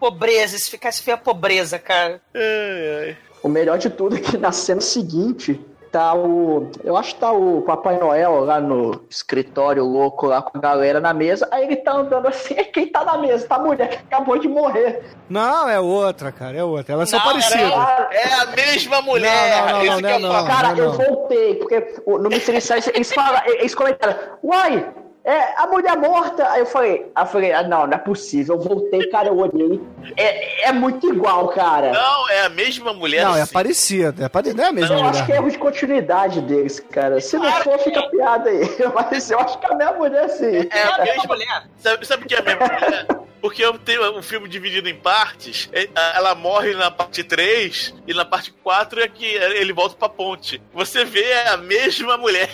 [0.01, 2.19] pobreza, se ficasse feia a pobreza, cara.
[2.33, 3.17] Ai, ai.
[3.43, 5.61] O melhor de tudo é que na cena seguinte
[5.97, 6.71] tá o.
[6.85, 11.01] Eu acho que tá o Papai Noel lá no escritório louco lá com a galera
[11.01, 11.49] na mesa.
[11.51, 12.55] Aí ele tá andando assim.
[12.71, 13.49] Quem tá na mesa?
[13.49, 15.03] Tá a mulher que acabou de morrer.
[15.27, 16.93] Não, é outra, cara, é outra.
[16.93, 17.71] Elas são Não, parecidas.
[17.71, 19.57] Cara, É a mesma mulher!
[19.57, 20.47] Não, não, não, esse não, que é não, o fato.
[20.47, 24.87] cara, eu voltei, porque no Mystery Science eles falam, eles comentaram, uai,
[25.27, 26.49] é a mulher morta.
[26.51, 28.55] Aí eu falei, eu falei, ah, não, não é possível.
[28.55, 29.81] Eu voltei, cara, eu olhei.
[30.17, 31.93] É, é muito igual, cara.
[31.93, 33.25] Não, é a mesma mulher.
[33.25, 33.53] Não, é sim.
[33.53, 34.27] parecida.
[34.27, 34.55] É pare...
[34.55, 35.43] Não é a mesma Eu acho que é mulher.
[35.43, 37.21] erro de continuidade deles, cara.
[37.21, 38.61] Se não for, fica piada aí.
[38.95, 40.69] Mas eu acho que é a minha mulher, sim.
[40.71, 41.65] É a É mesma uma mulher.
[41.79, 43.07] Sabe, sabe o que é a mesma mulher?
[43.41, 45.69] Porque eu tenho um filme dividido em partes.
[46.15, 50.63] Ela morre na parte 3 e na parte 4 é que ele volta pra ponte.
[50.73, 52.49] Você vê é a mesma mulher.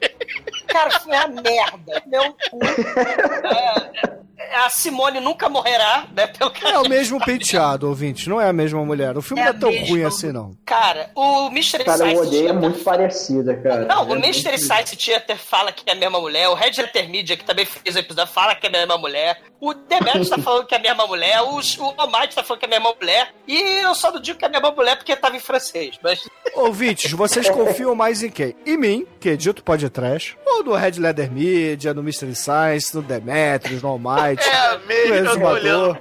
[0.68, 2.02] Cara, foi a merda.
[2.06, 2.58] Meu cu.
[2.64, 6.26] É, é A Simone nunca morrerá, né?
[6.26, 9.16] Pelo que É o mesmo penteado, ouvinte, não é a mesma mulher.
[9.16, 10.56] O filme É não é tão mesma ruim assim, não.
[10.66, 13.86] Cara, o Mystery Cara, o Science odeio é muito parecida, cara.
[13.86, 16.72] Não, É o muito- Mystery Science Theater fala que é a mesma mulher, o Red
[16.76, 20.28] Letter Media, que também fez o episódio, fala que é a mesma mulher, o Demetrius
[20.28, 22.78] tá falando que é a mesma mulher, o, o Almighty tá falando que é a
[22.80, 25.40] mesma mulher, e eu só não digo que é a mesma mulher porque tava em
[25.40, 26.28] francês, mas...
[26.54, 28.54] Ouvintes, vocês confiam mais em quem?
[28.66, 33.82] Em mim, que edito podcast, ou no Red Leather Media, no Mystery Science, no Demetrius,
[33.82, 35.52] no Almighty, É eu tô Exumador.
[35.52, 35.98] olhando.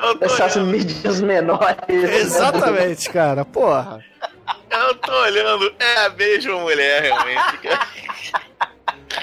[0.00, 1.76] Eu tô Essas olhando, mídias menores.
[1.88, 4.04] Exatamente, cara, porra.
[4.70, 5.72] eu tô olhando.
[5.78, 7.58] É a mesma mulher, realmente.
[7.58, 7.88] cara.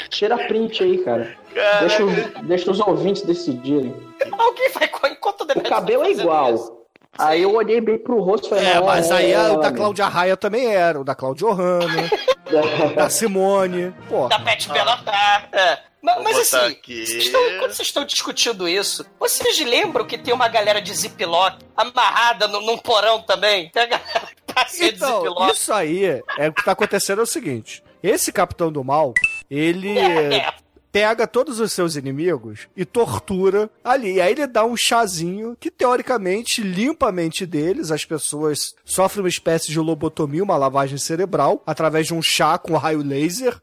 [0.10, 1.36] Tira print aí, cara.
[1.54, 1.80] Caraca.
[1.80, 3.94] Deixa, os- deixa os ouvintes decidirem.
[4.32, 4.90] Alguém vai...
[5.12, 6.56] Enquanto o cabelo é igual.
[6.56, 6.78] isso.
[7.18, 9.70] Aí eu olhei bem pro rosto e falei, É, mas aí é o da.
[9.72, 12.10] Cláudia Raia também era, o da Cláudia Ohana,
[12.96, 14.40] da Simone, Da porra.
[14.40, 15.78] Pet Benatar, é.
[16.02, 17.06] Mas, mas assim, aqui.
[17.06, 21.58] vocês estão- quando vocês estão discutindo isso, vocês lembram que tem uma galera de ziplock
[21.78, 23.70] amarrada no- num porão também?
[23.70, 25.52] Tem a galera que tá de Então, ziplock.
[25.54, 26.04] isso aí,
[26.38, 29.14] é o que tá acontecendo é o seguinte, esse Capitão do Mal,
[29.50, 29.98] ele...
[29.98, 30.52] É,
[30.92, 34.16] pega todos os seus inimigos e tortura ali.
[34.16, 37.92] E aí ele dá um chazinho que, teoricamente, limpa a mente deles.
[37.92, 42.76] As pessoas sofrem uma espécie de lobotomia, uma lavagem cerebral, através de um chá com
[42.76, 43.58] raio laser.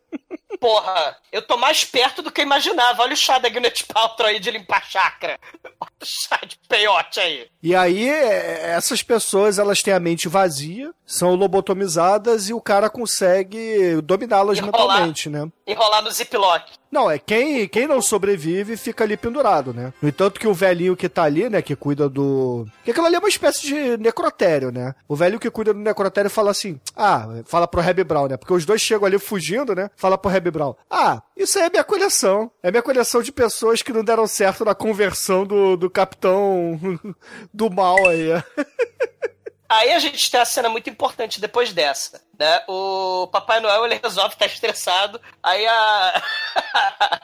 [0.61, 3.03] Porra, eu tô mais perto do que eu imaginava.
[3.03, 5.39] Olha o chá da Gwyneth Paltrow aí de limpar chakra.
[5.81, 7.49] Olha o chá de peiote aí.
[7.63, 12.91] E aí, é, essas pessoas, elas têm a mente vazia, são lobotomizadas e o cara
[12.91, 15.49] consegue dominá-las mentalmente, né?
[15.67, 16.73] Enrolar no ziplock.
[16.91, 19.93] Não, é quem, quem não sobrevive fica ali pendurado, né?
[20.01, 22.67] No entanto que o velhinho que tá ali, né, que cuida do...
[22.83, 24.95] Que aquilo ali é uma espécie de necrotério, né?
[25.07, 28.37] O velho que cuida do necrotério fala assim, ah, fala pro Reb Brown, né?
[28.39, 29.91] Porque os dois chegam ali fugindo, né?
[29.99, 32.53] Fala pro Reb Brown, ah, isso aí é minha coleção.
[32.63, 36.79] É minha coleção de pessoas que não deram certo na conversão do, do capitão
[37.53, 38.29] do mal aí.
[39.69, 42.63] Aí a gente tem a cena muito importante depois dessa, né?
[42.69, 46.23] O Papai Noel, ele resolve estar estressado, aí a...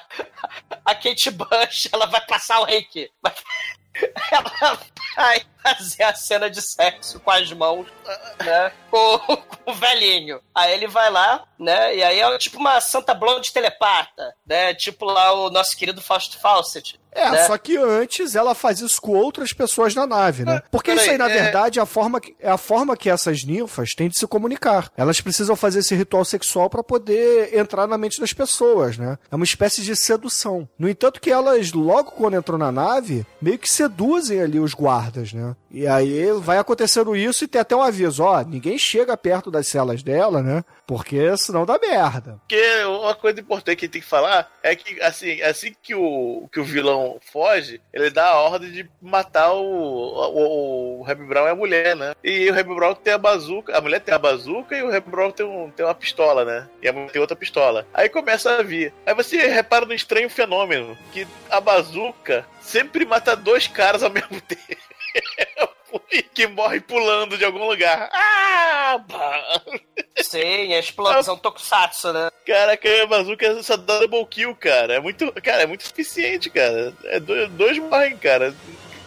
[0.84, 3.10] a Kate Bush, ela vai passar o reiki.
[4.32, 4.78] Ela
[5.16, 7.86] vai fazer a cena de sexo com as mãos,
[8.44, 8.72] né?
[8.90, 10.40] Com, com o velhinho.
[10.54, 11.94] Aí ele vai lá, né?
[11.96, 14.74] E aí é tipo uma Santa Blonde telepata, né?
[14.74, 16.98] Tipo lá o nosso querido Fausto Fawcett.
[17.14, 17.46] É, né?
[17.46, 20.60] só que antes ela faz isso com outras pessoas na nave, né?
[20.70, 23.44] Porque isso aí, na é- verdade, é a forma que, é a forma que essas
[23.44, 24.90] ninfas têm de se comunicar.
[25.04, 29.18] Elas precisam fazer esse ritual sexual pra poder entrar na mente das pessoas, né?
[29.30, 30.66] É uma espécie de sedução.
[30.78, 35.34] No entanto que elas, logo quando entram na nave, meio que seduzem ali os guardas,
[35.34, 35.54] né?
[35.70, 39.66] E aí vai acontecendo isso e tem até um aviso, ó, ninguém chega perto das
[39.66, 40.64] celas dela, né?
[40.86, 42.38] Porque senão dá merda.
[42.40, 46.60] Porque uma coisa importante que tem que falar é que, assim, assim que o, que
[46.60, 51.50] o vilão foge, ele dá a ordem de matar o, o, o Reb Brown e
[51.50, 52.14] a mulher, né?
[52.22, 55.08] E o Reb Brown tem a bazuca, a mulher tem a bazuca e o Reb
[55.08, 56.68] Brown tem, um, tem uma pistola, né?
[56.82, 57.86] E a mulher tem outra pistola.
[57.92, 58.92] Aí começa a vir.
[59.04, 64.40] Aí você repara no estranho fenômeno, que a bazuca sempre mata dois caras ao mesmo
[64.40, 64.82] tempo.
[66.32, 68.08] que morre pulando de algum lugar.
[68.12, 69.00] Ah!
[70.22, 72.30] Sim, a explosão Tokusatsu, né?
[72.46, 74.94] Caraca, a bazuca só dá double kill, cara.
[74.94, 76.92] É muito, cara, é muito eficiente, cara.
[77.04, 78.54] É dois, dois morrem, cara.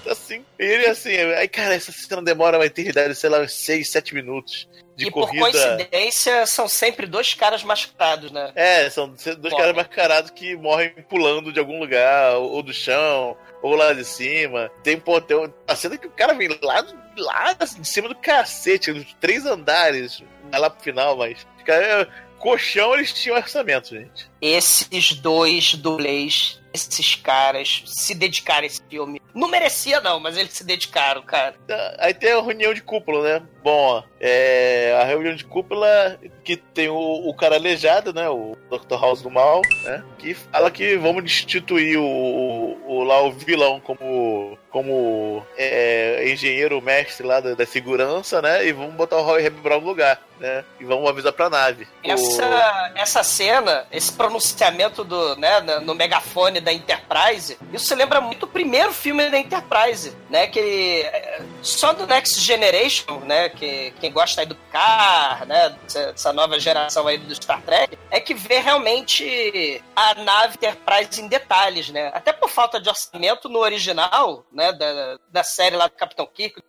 [0.09, 0.45] Assim.
[0.59, 4.13] E ele assim, aí, cara, essa cena demora uma eternidade, sei lá, uns 6, 7
[4.13, 5.51] minutos de e por corrida.
[5.51, 8.51] coincidência, são sempre dois caras mascarados, né?
[8.55, 9.57] É, são dois Morrem.
[9.57, 14.71] caras mascarados que morrem pulando de algum lugar, ou, do chão, ou lá de cima.
[14.83, 15.37] Tem, pô, tem
[15.67, 16.85] a cena que o cara vem lá,
[17.15, 21.45] lá de cima do cacete, dos três andares, vai lá pro final, mas.
[21.63, 22.07] Cara,
[22.39, 24.29] colchão eles tinham orçamento, gente.
[24.41, 29.21] Esses dois dublês, esses caras, se dedicaram a esse filme.
[29.33, 31.55] Não merecia, não, mas eles se dedicaram, cara.
[31.99, 33.45] Aí tem a reunião de cúpula, né?
[33.63, 36.95] Bom, é, a reunião de cúpula que tem o,
[37.29, 38.29] o cara aleijado, né?
[38.29, 38.95] O Dr.
[38.99, 40.03] House do Mal, né?
[40.17, 46.81] Que fala que vamos destituir o, o, o- lá o vilão como, como é, engenheiro
[46.81, 48.65] mestre lá da, da segurança, né?
[48.65, 50.63] E vamos botar o Roy Brown no lugar, né?
[50.79, 51.87] E vamos avisar pra nave.
[52.03, 58.47] Essa, essa cena, esse pronunciamento do, né, no megafone da Enterprise, isso lembra muito o
[58.47, 60.47] primeiro filme da Enterprise, né?
[60.47, 63.47] Que é, só do Next Generation, né?
[63.49, 65.75] Que quem gosta aí do Picard, né?
[65.93, 71.27] Dessa, nova geração aí do Star Trek, é que vê realmente a nave Enterprise em
[71.27, 72.11] detalhes, né?
[72.13, 74.73] Até por falta de orçamento no original, né?
[74.73, 76.61] Da, da série lá do Capitão Kirk,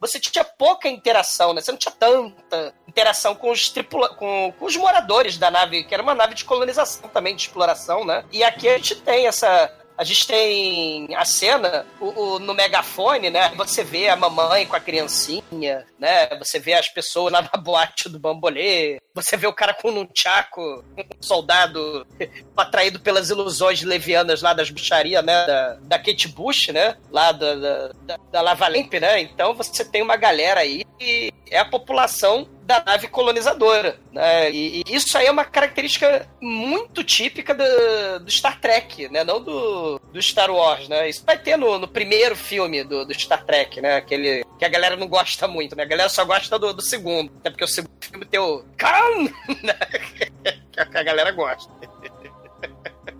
[0.00, 1.60] você tinha pouca interação, né?
[1.60, 5.94] Você não tinha tanta interação com os tripula com, com os moradores da nave, que
[5.94, 8.22] era uma nave de colonização também, de exploração, né?
[8.30, 13.30] E aqui a gente tem essa A gente tem a cena o, o- no megafone,
[13.30, 13.52] né?
[13.56, 16.28] Você vê a mamãe com a criancinha, né?
[16.38, 18.98] Você vê as pessoas na boate do bambolê.
[19.14, 22.06] Você vê o cara com um tchaco, um soldado
[22.56, 25.46] atraído pelas ilusões levianas lá das bruxarias, né?
[25.46, 26.96] Da, da Kate Bush, né?
[27.10, 27.92] Lá da, da,
[28.30, 29.20] da, Lava Lamp, né?
[29.20, 34.50] Então você tem uma galera aí que é a população da nave colonizadora, né?
[34.50, 39.24] E, e isso aí é uma característica muito típica do, do Star Trek, né?
[39.24, 41.08] Não do, do Star Wars, né?
[41.08, 43.96] Isso vai ter no, no primeiro filme do, do Star Trek, né?
[43.96, 45.82] Aquele que a galera não gosta muito, né?
[45.82, 48.64] A galera só gosta do, do segundo, até porque o segundo filme tem o?
[50.90, 51.72] que a galera gosta.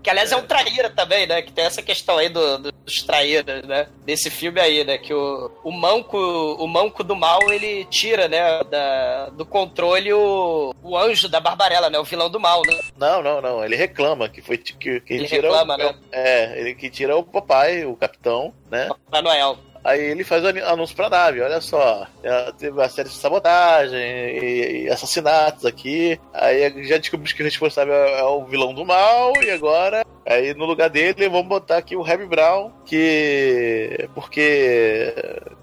[0.03, 1.43] Que aliás é um traíra também, né?
[1.43, 3.87] Que tem essa questão aí do, do- dos traíras, né?
[4.05, 4.99] Desse filme aí, né?
[4.99, 8.65] Que o, o manco o manco do mal, ele tira, né?
[8.65, 11.99] Da, do controle o, o anjo da Barbarella, né?
[12.01, 12.77] O vilão do mal, né?
[12.97, 13.65] Não, não, não.
[13.65, 15.95] Ele reclama que foi que, que Ele tira reclama, o, né?
[16.11, 18.89] É, ele que tira o papai, o capitão, né?
[18.89, 19.57] Papai Noel.
[19.85, 24.85] Aí ele faz anúncio pra nave, olha só, é, teve uma série de sabotagem e,
[24.85, 26.19] e assassinatos aqui.
[26.33, 30.65] Aí já descobrimos que o responsável é o vilão do mal, e agora, aí no
[30.65, 34.09] lugar dele, vamos botar aqui o Harry Brown, que.
[34.15, 35.15] porque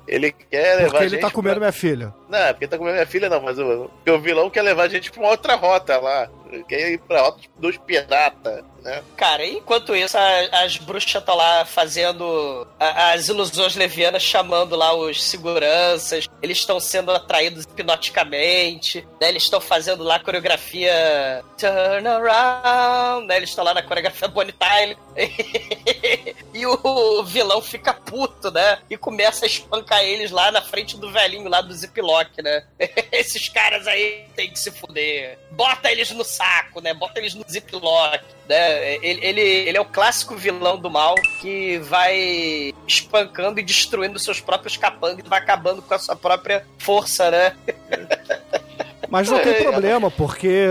[0.08, 2.14] ele quer levar Porque ele gente tá comendo pra- minha filha.
[2.28, 4.62] Não, é porque ele tá comendo minha filha, não, mas o, porque o vilão quer
[4.64, 6.30] levar a gente pra uma outra rota lá.
[6.52, 9.04] Ele Quer ir pra rota dos piratas, né?
[9.16, 14.92] Cara, enquanto isso, a- as bruxas estão lá fazendo a- as ilusões levianas, chamando lá
[14.96, 16.28] os seguranças.
[16.42, 19.08] Eles estão sendo atraídos hipnoticamente.
[19.22, 19.30] Né?
[19.30, 23.28] Eles estão fazendo lá a coreografia Turn Around.
[23.28, 23.38] Né?
[23.38, 24.98] Eles estão lá na coreografia Bonnie Tyler.
[26.54, 28.80] e o vilão fica puto, né?
[28.90, 32.64] E começa a espancar eles lá na frente do velhinho lá do Ziploc, né?
[33.12, 35.38] Esses caras aí tem que se fuder.
[35.52, 36.94] Bota eles no saco, né?
[36.94, 38.22] Bota eles no Ziploc.
[38.48, 38.96] Né?
[38.96, 44.42] Ele, ele, ele é o clássico vilão do mal que vai espancando e destruindo seus
[44.42, 47.56] próprios capangas e vai acabando com a sua própria força, né?
[49.08, 50.68] Mas não tem É, problema, porque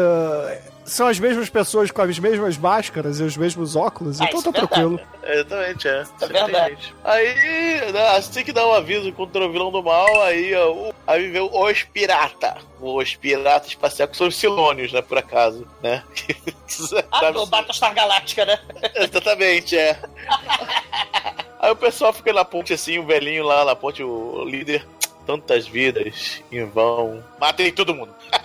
[0.89, 4.51] são as mesmas pessoas com as mesmas máscaras e os mesmos óculos, Ah, então tá
[4.51, 5.01] é tranquilo.
[5.23, 6.05] Exatamente, é.
[6.27, 6.75] Verdade.
[6.75, 6.95] gente.
[7.05, 10.95] Aí, né, assim que dá um aviso contra o vilão do mal, aí, ó, o-
[11.07, 12.57] aí vem os pirata.
[12.81, 16.03] Os piratas espaciais, que são os Silônios, né, por acaso, né?
[17.11, 18.59] Ah, do Battlestar Galáctica, né?
[18.97, 19.99] Exatamente, é.
[21.61, 24.87] Aí o pessoal fica na ponte assim, o velhinho lá na ponte, o líder.
[25.27, 27.23] Tantas vidas em vão.
[27.39, 28.15] Matem todo mundo.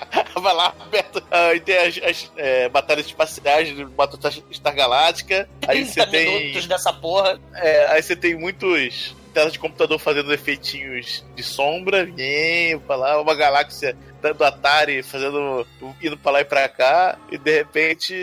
[0.44, 1.24] Vai lá perto.
[1.32, 5.50] Aí tem as, as, é, batalhas espaciais do Battlestar Galáctica.
[5.66, 6.40] Aí 30 você tem.
[6.40, 7.40] minutos dessa porra.
[7.56, 13.22] É, aí você tem muitos telas de computador fazendo efeitinhos de sombra, e pra lá,
[13.22, 13.98] uma galáxia
[14.32, 15.68] do Atari fazendo.
[16.02, 18.16] indo pra lá e pra cá, e de repente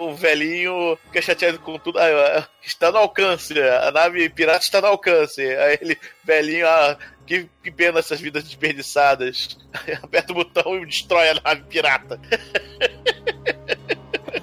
[0.00, 1.98] o velhinho fica chateado com tudo.
[1.98, 5.42] Ah, está no alcance, a nave pirata está no alcance.
[5.42, 9.58] Aí ele, velhinho, ah, que, que pena essas vidas desperdiçadas.
[10.02, 12.20] Aperta o botão e destrói a nave pirata.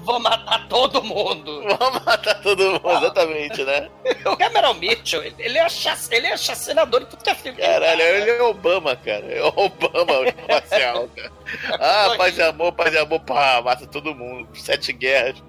[0.02, 1.62] Vou matar todo mundo.
[1.78, 3.88] Vamos matar todo mundo, exatamente, né?
[4.26, 5.98] O Cameron Mitchell, ele é, chac...
[6.10, 7.58] ele é chacinador tudo que é filme.
[7.58, 9.26] Caralho, ele é Obama, cara.
[9.26, 11.32] É o Obama espacial, cara.
[11.78, 14.48] Ah, paz e amor, paz e amor, pá, mata todo mundo.
[14.54, 15.42] Sete guerras.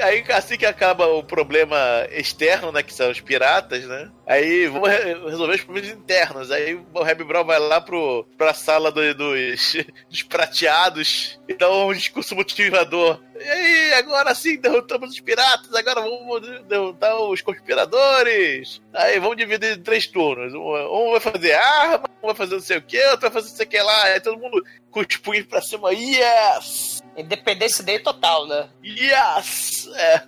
[0.00, 1.76] Aí, assim que acaba o problema
[2.10, 6.50] externo, né, que são os piratas, né, aí vamos re- resolver os problemas internos.
[6.50, 9.76] Aí o Happy Brown vai lá pro, pra sala do- dos,
[10.08, 13.20] dos prateados e dá um discurso motivador.
[13.38, 18.80] E aí, agora sim, derrotamos os piratas, agora vamos derrotar os conspiradores.
[18.94, 20.54] Aí vamos dividir em três turnos.
[20.54, 23.50] Um, um vai fazer arma, um vai fazer não sei o que, outro vai fazer
[23.50, 24.04] não sei o que lá.
[24.04, 25.92] Aí todo mundo com os punhos pra cima.
[25.92, 26.99] Yes!
[27.16, 28.68] Independência Day total, né?
[28.84, 29.88] Yes!
[29.94, 30.22] É.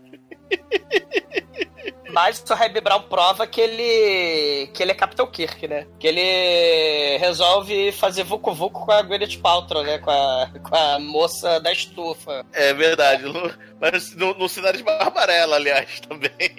[2.13, 5.87] Mas o Harry Brown prova que ele que ele é Capitão Kirk, né?
[5.99, 9.97] Que ele resolve fazer vucu vucu com a Gwyneth Paltrow, né?
[9.99, 12.45] Com a, com a moça da estufa.
[12.53, 13.23] É verdade.
[13.23, 16.31] No- Mas no, no cenário de Barbarella, aliás, também.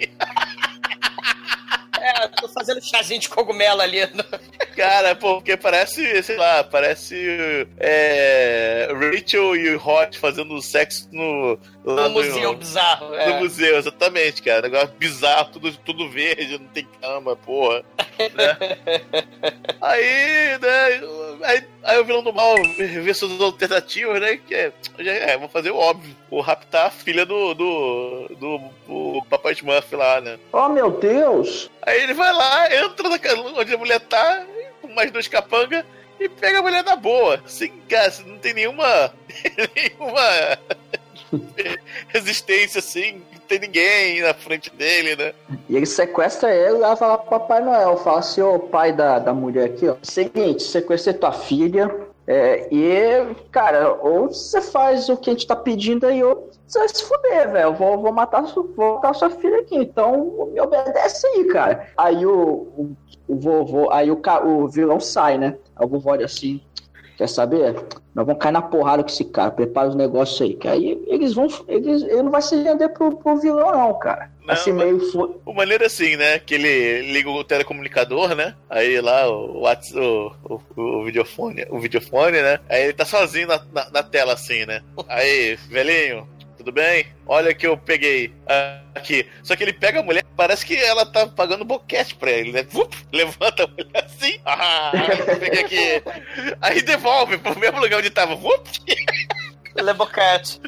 [2.04, 4.04] É, tô fazendo chazinho de cogumelo ali.
[4.06, 4.22] No...
[4.76, 12.10] Cara, porque parece, sei lá, parece é, Rachel e Hot fazendo sexo no, lá No
[12.10, 13.08] museu bizarro.
[13.08, 13.38] No É.
[13.40, 14.62] museu, exatamente, cara.
[14.62, 17.82] Negócio bizarro, tudo, tudo verde, não tem cama, porra.
[18.18, 18.58] né?
[19.80, 21.00] aí, né?
[21.44, 24.38] Aí, aí o vilão do mal vê suas alternativas, né?
[24.38, 26.16] Que é, é, vou fazer o óbvio.
[26.30, 30.38] Vou raptar a filha do, do, do, do Papai Smurf lá, né?
[30.52, 31.70] Oh, meu Deus!
[31.82, 33.18] Aí ele vai lá, entra na,
[33.58, 34.46] onde a mulher tá,
[34.80, 35.84] com mais dois capanga,
[36.18, 37.42] e pega a mulher na boa.
[37.46, 39.12] Sem gás, não tem nenhuma.
[39.76, 40.58] nenhuma
[42.08, 43.22] resistência assim.
[43.44, 45.32] Tem ninguém na frente dele, né?
[45.68, 47.96] E ele sequestra ele e leva lá pro Papai Noel.
[47.96, 49.96] Fala assim, ô pai da, da mulher aqui, ó.
[50.02, 51.94] Seguinte, sequestrei tua filha.
[52.26, 56.78] É, e, cara, ou você faz o que a gente tá pedindo aí, ou você
[56.78, 57.74] vai se fuder, velho.
[57.74, 59.76] Vou, vou, matar, vou matar sua filha aqui.
[59.76, 61.88] Então, me obedece aí, cara.
[61.96, 62.32] Aí o,
[62.76, 62.96] o,
[63.28, 65.56] o vovô, aí o, o vilão sai, né?
[65.78, 66.60] O vovô olha assim.
[67.16, 67.74] Quer saber?
[68.14, 69.50] Nós vamos cair na porrada com esse cara.
[69.50, 70.54] Prepara os negócios aí.
[70.54, 71.46] Que aí eles vão.
[71.68, 74.30] Eles, ele não vai se render pro, pro vilão, não, cara.
[74.44, 74.98] Não, assim, meio.
[75.12, 76.38] fu- O maneiro é assim, né?
[76.40, 78.54] Que ele liga o telecomunicador, né?
[78.68, 80.60] Aí lá o, o, o,
[81.00, 82.58] o videofone, o videofone, né?
[82.68, 84.82] Aí ele tá sozinho na, na, na tela assim, né?
[85.08, 87.06] Aí, velhinho, tudo bem?
[87.26, 88.32] Olha que eu peguei
[88.94, 89.26] aqui.
[89.42, 92.62] Só que ele pega a mulher, parece que ela tá pagando boquete pra ele, né?
[92.64, 94.38] Vup, levanta a mulher assim.
[94.46, 94.92] Ah,
[95.38, 96.02] peguei aqui.
[96.60, 98.34] Aí devolve pro mesmo lugar onde tava.
[98.34, 98.68] Vup.
[99.74, 100.60] Lebocat.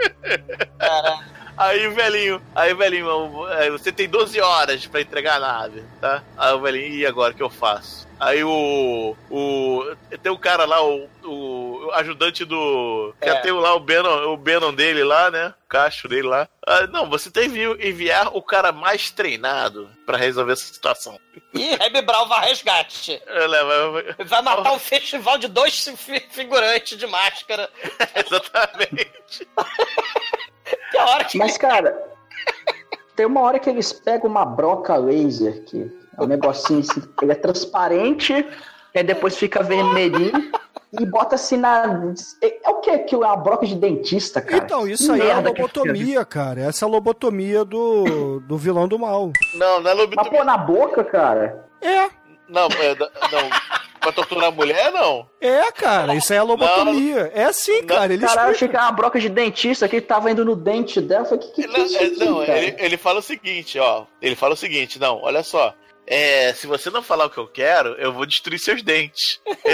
[0.78, 1.18] Cara,
[1.56, 5.82] Aí o velhinho, aí o velhinho, é, você tem 12 horas pra entregar a nave,
[6.00, 6.22] tá?
[6.36, 8.04] Aí o velhinho, e agora o que eu faço?
[8.18, 9.16] Aí o.
[9.30, 13.12] o tem o cara lá, o, o ajudante do.
[13.20, 13.26] É.
[13.28, 15.52] Já tem lá o Bannon, o Bannon dele lá, né?
[15.64, 16.48] O cacho dele lá.
[16.66, 21.18] Ah, não, você tem que enviar o cara mais treinado pra resolver essa situação.
[21.52, 23.20] e Reb Brown vai resgate.
[23.26, 27.68] Eu levo- Vai matar um festival de dois fi- figurantes de máscara.
[28.14, 29.46] Exatamente.
[30.90, 32.02] Que a hora que Mas, cara,
[33.16, 37.32] tem uma hora que eles pegam uma broca laser, que é um negocinho assim, ele
[37.32, 38.46] é transparente,
[38.94, 40.52] e depois fica vermelhinho,
[41.00, 42.00] e bota assim na.
[42.40, 43.24] É, é o que aquilo?
[43.24, 44.64] É uma broca de dentista, cara.
[44.64, 46.60] Então, isso aí é a merda que lobotomia, cara.
[46.60, 49.32] Essa é a lobotomia do, do vilão do mal.
[49.54, 50.38] Não, não é Mas lobotomia.
[50.38, 51.64] pô, na boca, cara.
[51.80, 52.08] É,
[52.48, 53.50] Não, é, não.
[54.04, 55.28] Pra torturar a mulher, não.
[55.40, 56.14] é, cara.
[56.14, 57.32] Isso aí é a lobotomia.
[57.34, 58.12] É sim, Não, cara.
[58.12, 61.00] Ele Caralho, achei que era uma broca de dentista que ele tava indo no dente
[61.00, 61.24] dela.
[61.24, 63.78] Falei, que que, que Não, é isso é, aqui, não, ele, ele fala o seguinte,
[63.78, 64.04] ó.
[64.22, 65.74] Ele fala o seguinte, não, olha só.
[66.06, 69.40] É, se você não falar o que eu quero, eu vou destruir seus dentes.
[69.64, 69.72] É,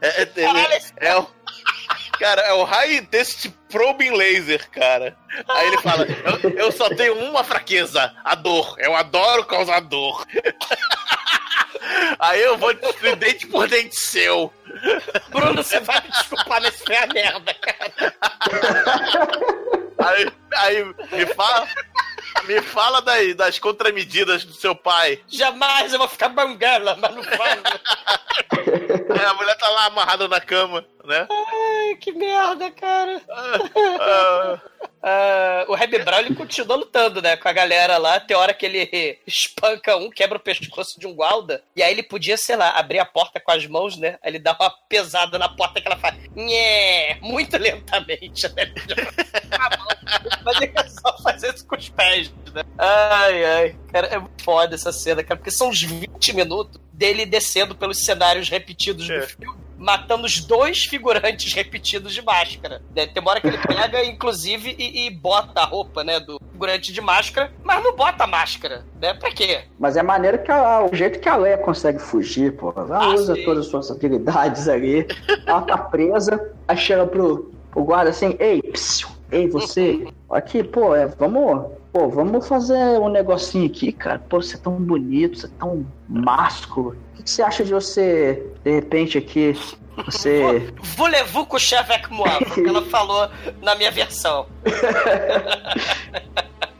[0.00, 1.26] é, ele- Caralho, esse é o.
[2.18, 5.16] Cara, é o High Intensity Probing Laser, cara.
[5.48, 6.06] Aí ele fala:
[6.42, 8.76] eu, eu só tenho uma fraqueza, a dor.
[8.78, 10.24] Eu adoro causar dor.
[12.18, 14.52] Aí eu vou destruir dente por dente seu.
[15.30, 17.92] Bruno, você vai me desculpar, mas foi a merda, cara.
[19.98, 21.68] Aí, aí me fala.
[22.44, 25.20] Me fala daí, das contramedidas do seu pai.
[25.28, 27.22] Jamais eu vou ficar banguela, mas não.
[29.18, 31.26] Aí a mulher tá lá amarrada na cama, né?
[31.30, 33.20] Ai, que merda, cara.
[33.30, 34.60] Ah,
[35.02, 37.34] Ah, o Reb Brown ele continua lutando, né?
[37.34, 38.20] Com a galera lá.
[38.20, 41.62] Tem hora que ele espanca um, quebra o pescoço de um guarda.
[41.74, 44.18] E aí ele podia, sei lá, abrir a porta com as mãos, né?
[44.22, 46.16] Aí ele dá uma pesada na porta que ela faz.
[46.36, 48.70] Nhé, muito lentamente, né?
[50.44, 52.62] Mas ele só fazer isso com os pés, né?
[52.76, 53.76] Ai, ai.
[53.90, 55.36] Cara, é foda essa cena, cara.
[55.38, 59.18] Porque são uns 20 minutos dele descendo pelos cenários repetidos É.
[59.20, 62.82] do filme matando os dois figurantes repetidos de máscara.
[62.94, 63.06] né?
[63.06, 66.92] Tem uma hora que ele pega, inclusive, e, e bota a roupa, né, do figurante
[66.92, 69.14] de máscara, mas não bota a máscara, né?
[69.14, 69.62] Pra quê?
[69.78, 72.72] Mas é maneiro que a- o jeito que a Leia consegue fugir, pô.
[72.76, 73.44] Ela Ah, usa sim.
[73.44, 75.06] todas as suas habilidades ali.
[75.46, 80.94] Ela tá presa, aí chega pro, pro guarda assim, ei, psiu, ei, você, aqui, pô,
[80.94, 81.79] é, vamos.
[81.92, 84.20] Pô, vamos fazer um negocinho aqui, cara.
[84.28, 86.96] Pô, você é tão bonito, você é tão másculo.
[87.18, 89.56] O que, você acha de você, de repente, aqui,
[90.06, 90.72] você.
[90.96, 92.28] Voulez-vous coucher avec moi?
[92.46, 93.28] Foi o que ela falou
[93.60, 94.46] na minha versão.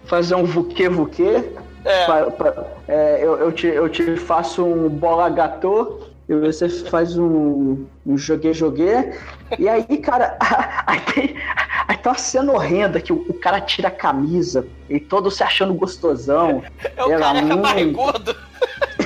[0.05, 1.45] fazer um vuque-vuque?
[1.85, 2.07] É.
[2.07, 6.01] Pa- pa- é, eu, eu, te, eu te faço um bola gatô
[6.31, 9.15] e você faz um, um joguê-joguê.
[9.59, 10.37] E aí, cara,
[10.87, 11.35] aí tem,
[11.89, 15.43] aí tem uma cena horrenda que o, o cara tira a camisa e todo se
[15.43, 16.63] achando gostosão.
[16.97, 17.99] É o careca muito-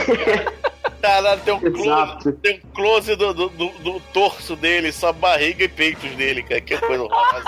[1.04, 1.22] barrigudo.
[1.24, 5.64] Caralho, tem um close, tem um close do, do, do- do torso dele, só barriga
[5.64, 6.60] e peitos dele, cara.
[6.60, 7.44] Que coisa horrorosa.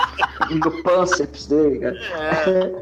[0.49, 1.97] No pânceps dele, cara.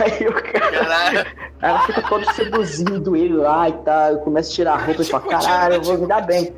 [0.00, 1.26] Aí o cara, Caralho.
[1.62, 4.18] ela fica todo seduzindo ele lá e tal.
[4.18, 6.54] Começa a tirar a roupa e fala: caralho, eu vou me dar bem.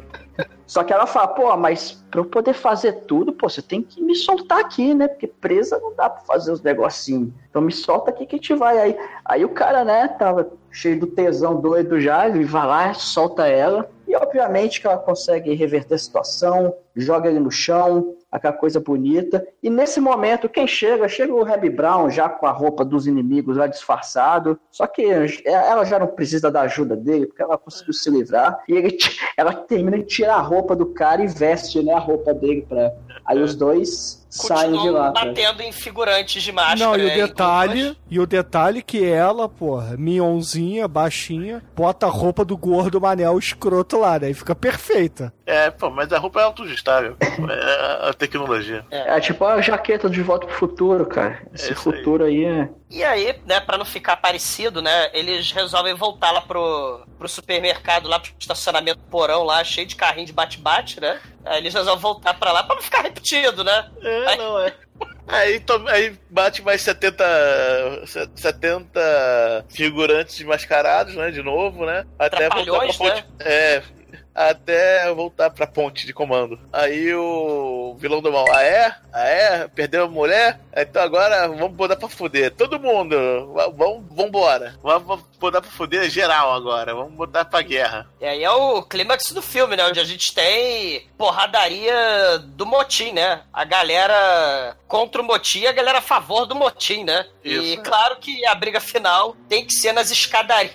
[0.66, 4.03] Só que ela fala, pô, mas pra eu poder fazer tudo, pô, você tem que
[4.03, 5.09] me soltar aqui, né?
[5.09, 7.31] Porque presa não dá pra fazer os negocinhos.
[7.49, 8.79] Então me solta aqui que a gente vai.
[8.79, 13.49] Aí, aí o cara, né, tava cheio do tesão doido já, ele vai lá, solta
[13.49, 13.91] ela.
[14.07, 19.45] E obviamente que ela consegue reverter a situação, joga ele no chão, aquela coisa bonita.
[19.61, 21.09] E nesse momento, quem chega?
[21.09, 24.59] Chega o Reb Brown já com a roupa dos inimigos lá disfarçado.
[24.70, 25.03] Só que
[25.45, 28.62] ela já não precisa da ajuda dele, porque ela conseguiu se livrar.
[28.68, 28.97] E ele,
[29.37, 32.64] ela termina de tirar a roupa do cara e veste né, a roupa dele.
[32.68, 32.93] Pra...
[33.26, 35.11] Aí os dois saem de lá.
[35.11, 36.79] Batendo em figurantes de máscara.
[36.79, 42.11] Não, e o né, detalhe, e o detalhe que ela, porra, minhonzinha, baixinha, bota a
[42.11, 44.31] roupa do gordo manel escroto lá, né?
[44.31, 45.33] E fica perfeita.
[45.47, 47.16] É, pô, mas a roupa é autoajustável.
[47.20, 48.85] É a tecnologia.
[48.91, 51.43] É tipo a jaqueta de volta pro futuro, cara.
[51.55, 51.74] Esse aí.
[51.74, 52.68] futuro aí é.
[52.91, 58.09] E aí, né, pra não ficar parecido, né, eles resolvem voltar lá pro, pro supermercado,
[58.09, 61.20] lá pro estacionamento porão lá, cheio de carrinho de bate-bate, né?
[61.45, 63.91] Aí eles resolvem voltar pra lá pra não ficar repetido, né?
[64.03, 64.74] É, Aí- não é.
[65.30, 67.22] Aí, to- aí bate mais 70,
[68.07, 71.30] se- 70 figurantes mascarados, né?
[71.30, 72.07] De novo, né?
[72.18, 73.24] Até voltar pra ponte.
[73.41, 73.82] É.
[74.39, 76.61] Até voltar pra ponte de comando.
[76.72, 78.95] Aí o vilão do mal, ah é?
[79.12, 79.68] Ah é?
[79.68, 80.61] Perdeu a mulher?
[80.76, 82.55] Então agora vamos botar pra fuder.
[82.55, 83.16] Todo mundo,
[83.53, 84.76] va- vamos, vambora.
[84.80, 86.95] Vamos botar pra fuder geral agora.
[86.95, 88.07] Vamos botar pra guerra.
[88.20, 89.84] E aí é o clímax do filme, né?
[89.86, 93.43] Onde a gente tem porradaria do motim, né?
[93.53, 97.26] A galera contra o motim e a galera a favor do motim, né?
[97.45, 97.82] E Isso.
[97.82, 100.72] claro que a briga final tem que ser nas escadarias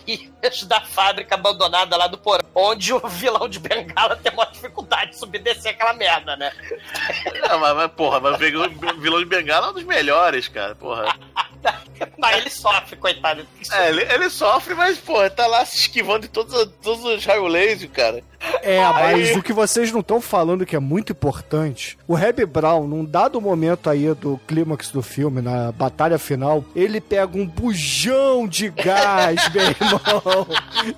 [0.67, 5.17] da fábrica abandonada lá do porão, onde o vilão de Bengala tem uma dificuldade de
[5.17, 6.51] subir e descer aquela merda, né?
[7.49, 8.69] Ah, mas, mas, porra, mas o vilão-
[8.99, 10.75] vilão de Bengala é um dos melhores, cara.
[10.75, 11.15] Porra.
[12.17, 13.47] Mas ele sofre, coitado.
[13.71, 17.47] É, ele, ele sofre, mas, porra, tá lá se esquivando de todos, todos os raio
[17.47, 18.21] laser, cara.
[18.61, 22.45] É, mas Aí- o que vocês não estão falando que é muito importante, o Reb
[22.45, 27.45] Brown, num dado momento aí do clímax do filme, na batalha final, ele pega um
[27.45, 30.47] bujão de gás, meu irmão,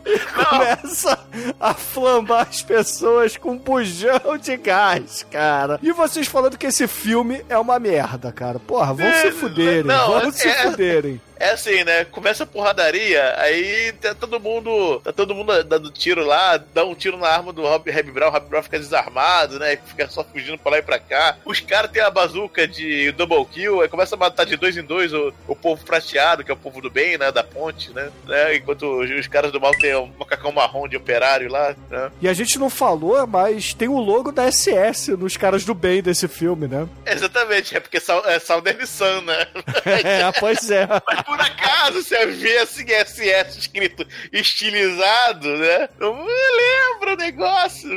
[0.06, 1.20] e começa
[1.60, 5.80] a flambar as pessoas com um bujão de gás, cara.
[5.82, 8.60] E vocês falando que esse filme é uma merda, cara.
[8.60, 11.22] Porra, vão É, se fuderem, não, vão se é- fuderem.
[11.40, 12.06] É assim, né?
[12.06, 15.00] Começa a porradaria, aí tá todo mundo.
[15.04, 18.30] Tá todo mundo dando tiro lá, dá um tiro na arma do Rob Reb Brown,
[18.30, 19.78] o Rob Brown fica desarmado, né?
[19.86, 21.38] Fica só fugindo pra lá e pra cá.
[21.46, 24.84] Os caras têm a bazuca de double kill, aí começa a matar de dois em
[24.84, 27.32] dois o, o povo prateado, que é o povo do bem, né?
[27.32, 28.10] Da ponte, né?
[28.26, 28.56] né?
[28.56, 32.12] Enquanto os, os caras do mal tem um macacão marrom de operário lá, né?
[32.22, 36.02] E a gente não falou, mas tem o logo da SS nos caras do bem
[36.02, 36.88] desse filme, né?
[37.06, 39.48] Exatamente, é porque é é Southern Sun, né?
[40.06, 40.88] É, pois é.
[41.26, 45.90] Por acaso você vê assim SS escrito estilizado, né?
[46.00, 47.90] Eu lembro o negócio.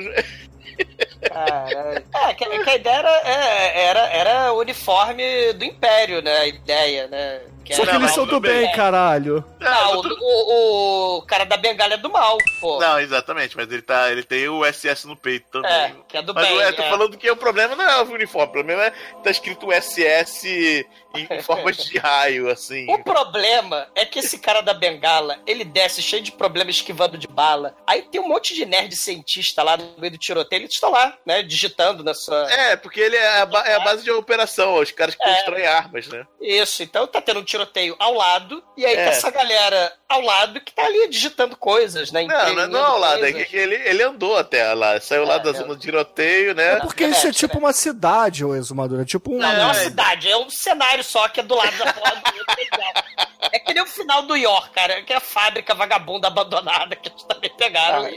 [2.20, 6.39] É, que, que a ideia era, é, era, era uniforme do Império, né?
[6.39, 7.41] A ideia, né?
[7.69, 8.73] Que Só que eles não, são do bem, bem.
[8.73, 9.45] caralho.
[9.61, 12.79] Não, o, o, o cara da bengala é do mal, pô.
[12.81, 15.71] Não, exatamente, mas ele, tá, ele tem o SS no peito também.
[15.71, 16.57] É, que é do mas bem.
[16.57, 16.89] eu tô é.
[16.89, 20.87] falando que o problema não é o uniforme, o problema é que tá escrito SS
[21.14, 22.91] em, forma de raio, assim.
[22.91, 27.27] O problema é que esse cara da bengala, ele desce cheio de problemas esquivando de
[27.29, 27.75] bala.
[27.87, 31.14] Aí tem um monte de nerd cientista lá no meio do tiroteio, eles estão lá,
[31.27, 32.51] né, digitando na sua...
[32.51, 35.35] É, porque ele é a, ba- é a base de operação, os caras que É.
[35.35, 36.27] constroem armas, né?
[36.41, 37.58] Isso, então tá tendo um tiroteio
[37.99, 38.97] ao lado, e aí É.
[38.97, 42.23] tem essa galera ao lado que tá ali digitando coisas, né?
[42.25, 45.35] Não, não, é- não ao lado, é que ele, ele andou até lá, saiu lá
[45.35, 45.53] É, da é.
[45.55, 46.75] zona de tiroteio, né?
[46.75, 49.01] É porque isso é tipo uma cidade, ô exumador.
[49.01, 49.39] É tipo um.
[49.39, 49.85] Não, não é uma É.
[49.85, 53.49] cidade, é um cenário só que é do lado da porra do.
[53.53, 57.22] É nem o final do York, cara, que é a fábrica vagabunda abandonada que eles
[57.22, 58.05] também pegaram.
[58.05, 58.11] Ah.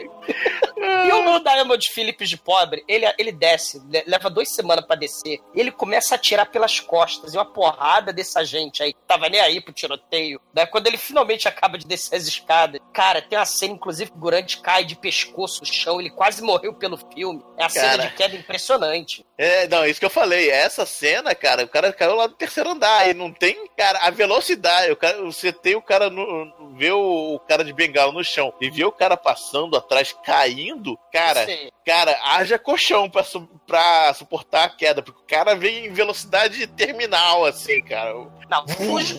[1.08, 5.40] E, o Diamond Phillips de pobre, ele, ele desce, le- leva duas semanas pra descer,
[5.54, 9.30] e ele começa a atirar pelas costas, e uma porrada dessa gente aí, que tava
[9.30, 10.66] nem aí pro tiroteio, né?
[10.66, 14.20] Quando ele finalmente acaba de descer as escadas, cara, tem uma cena, inclusive, que o
[14.20, 17.44] Gurante cai de pescoço no chão, ele quase morreu pelo filme.
[17.58, 18.04] É a cena Cara.
[18.10, 19.26] de queda impressionante.
[19.38, 20.50] É, não, isso que eu falei.
[20.50, 24.10] Essa cena, cara, o cara caiu lá do terceiro andar e não tem, cara, a
[24.10, 24.92] velocidade.
[24.92, 28.54] O cara, você tem o cara, no, vê o, o cara de bengala no chão
[28.62, 31.70] e vê o cara passando atrás, caindo, cara, Sim.
[31.86, 36.66] cara, haja colchão pra, su- pra suportar a queda, porque o cara vem em velocidade
[36.68, 38.14] terminal, assim, cara.
[38.50, 39.16] Não, os,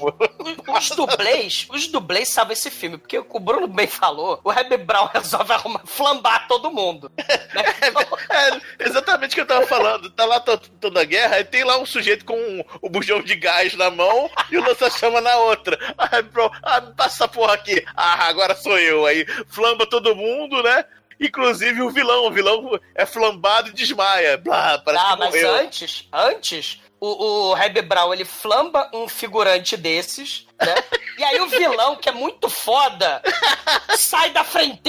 [0.69, 5.07] os dublês, os dublês sabem esse filme, porque o Bruno bem falou, o Reb Brown
[5.13, 7.11] resolve arrumar, flambar todo mundo.
[7.17, 7.25] Né?
[8.79, 10.11] É exatamente o que eu tava falando.
[10.11, 13.21] Tá lá to- toda a guerra, aí tem lá um sujeito com um- o bujão
[13.23, 15.79] de gás na mão e o lança-chama na outra.
[16.23, 17.85] Ah, bro, ah, passa essa porra aqui.
[17.97, 19.07] Ah, agora sou eu.
[19.07, 20.85] Aí flamba todo mundo, né?
[21.21, 22.27] Inclusive o vilão.
[22.27, 24.37] O vilão é flambado e desmaia.
[24.39, 25.55] Blá, parece ah, mas morreu.
[25.55, 30.75] antes, antes, o, o Reb Brown, ele flamba um figurante desses, né?
[31.19, 33.23] E aí o vilão, que é muito foda,
[33.99, 34.81] sai da frente.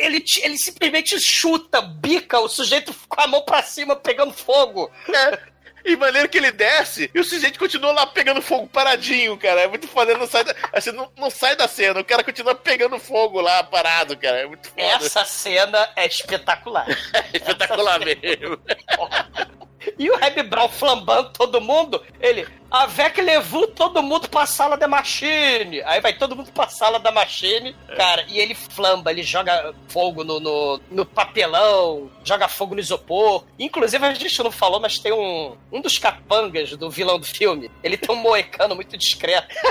[0.00, 4.90] Ele, ele simplesmente chuta, bica o sujeito com a mão pra cima, pegando fogo.
[5.08, 5.38] É.
[5.84, 9.62] E maneiro que ele desce e o sujeito continua lá pegando fogo paradinho, cara.
[9.62, 12.00] É muito foda, não sai da, assim, não, não sai da cena.
[12.00, 14.38] O cara continua pegando fogo lá, parado, cara.
[14.38, 14.82] É muito foda.
[14.82, 16.86] Essa cena é espetacular.
[17.32, 18.58] É espetacular mesmo.
[19.98, 24.88] E o Reb Brown flambando todo mundo, ele, avec levou todo mundo pra sala da
[24.88, 25.80] machine.
[25.84, 30.24] Aí vai todo mundo pra sala da machine, cara, e ele flamba, ele joga fogo
[30.24, 33.44] no, no, no papelão, joga fogo no isopor.
[33.58, 37.70] Inclusive, a gente não falou, mas tem um, um dos capangas do vilão do filme.
[37.82, 39.54] Ele tem um moecano muito discreto.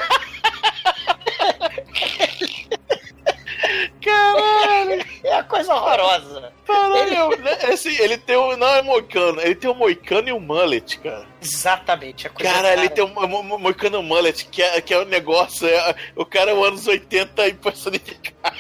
[4.02, 5.13] Caralho!
[5.34, 6.54] É uma coisa horrorosa.
[6.66, 7.58] Caralho, né?
[7.70, 8.56] Esse, ele tem um.
[8.58, 11.26] Não é moicano, ele tem um moicano e um mullet, cara.
[11.42, 12.28] Exatamente.
[12.28, 14.94] A coisa Cara, ele tem um, mo- mo- moicano e um mullet, que é, que
[14.94, 15.68] é um negócio.
[15.68, 18.56] é- o cara é o anos 80 e personificado.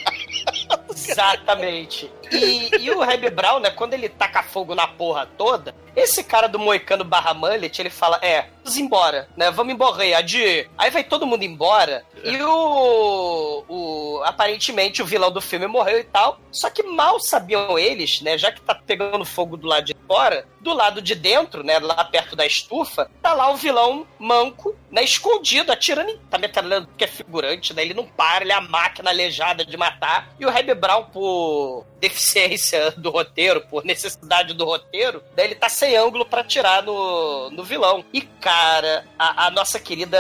[0.95, 2.11] Exatamente.
[2.31, 6.47] E, e o Reb Brown, né, quando ele taca fogo na porra toda, esse cara
[6.47, 10.67] do Moicano barra Mullet, ele fala, é, vamos embora, né, vamos embora, Adi.
[10.77, 14.21] Aí vai todo mundo embora, e o, o...
[14.25, 18.51] aparentemente o vilão do filme morreu e tal, só que mal sabiam eles, né, já
[18.51, 22.35] que tá pegando fogo do lado de fora, do lado de dentro, né, lá perto
[22.35, 26.17] da estufa, tá lá o vilão manco, né, escondido, atirando em...
[26.29, 29.77] Tá metralhando porque é figurante, né, ele não para, ele é a máquina aleijada de
[29.77, 32.22] matar, e o Reb Brown, por deficiência
[32.97, 37.63] do roteiro, por necessidade do roteiro, daí ele tá sem ângulo pra atirar no, no
[37.63, 38.03] vilão.
[38.13, 40.17] E, cara, a, a nossa querida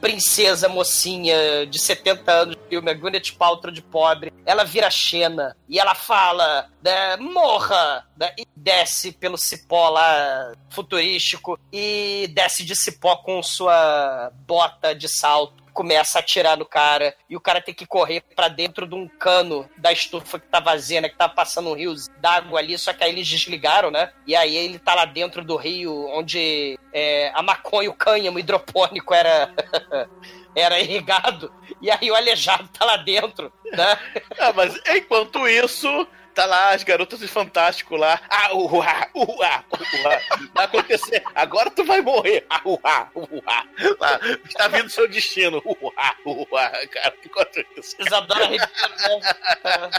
[0.00, 5.56] princesa mocinha de 70 anos de filme, a Gwyneth Paltrow de pobre, ela vira Xena
[5.68, 12.76] e ela fala, né, morra, né, e desce pelo cipó lá futurístico e desce de
[12.76, 17.74] cipó com sua bota de salto começa a atirar no cara e o cara tem
[17.74, 21.08] que correr pra dentro de um cano da estufa que tá vazia, né?
[21.08, 24.12] Que tá passando um rio d'água ali, só que aí eles desligaram, né?
[24.26, 29.12] E aí ele tá lá dentro do rio onde é, a maconha, o cânhamo hidropônico
[29.12, 29.52] era.
[30.56, 31.52] Era irrigado,
[31.82, 33.98] e aí o aleijado tá lá dentro, né?
[34.38, 38.20] Ah, mas enquanto isso, tá lá as garotas de Fantástico lá.
[38.28, 40.20] Ah, uá, uá, uá.
[40.52, 41.22] Vai acontecer.
[41.34, 42.44] Agora tu vai morrer.
[42.50, 43.66] Ah, uá, uá.
[44.00, 45.62] Lá, está vindo seu destino.
[45.64, 46.70] Uá, uá.
[46.88, 47.96] Cara, enquanto isso.
[48.00, 49.90] Isadora Ribeiro, né?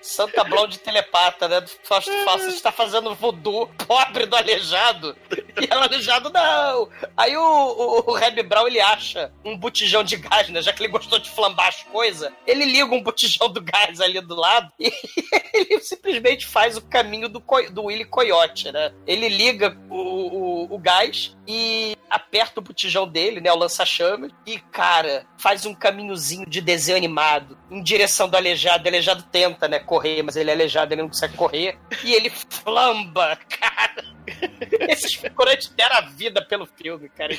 [0.00, 1.64] Santa Blonde telepata, né?
[1.82, 2.10] Fausto
[2.48, 5.16] está fazendo voodoo pobre do aleijado.
[5.60, 6.88] E ela aleijado não.
[7.16, 10.62] Aí o, o, o Reb Brown ele acha um botijão de gás, né?
[10.62, 14.20] Já que ele gostou de flambar as coisas, ele liga um botijão do gás ali
[14.20, 14.92] do lado e
[15.52, 18.92] ele simplesmente faz o caminho do, do Willy Coyote, né?
[19.06, 23.50] Ele liga o, o, o gás e aperta o botijão dele, né?
[23.50, 24.30] O lança-chamas.
[24.46, 28.84] E, cara, faz um caminhozinho de desenho animado em direção do aleijado.
[28.84, 29.78] O aleijado tenta, né?
[29.78, 31.78] Correr, mas ele é aleijado, ele não consegue correr.
[32.04, 34.04] E ele flamba, cara.
[34.90, 37.32] Esses figurantes deram a vida pelo filme, cara.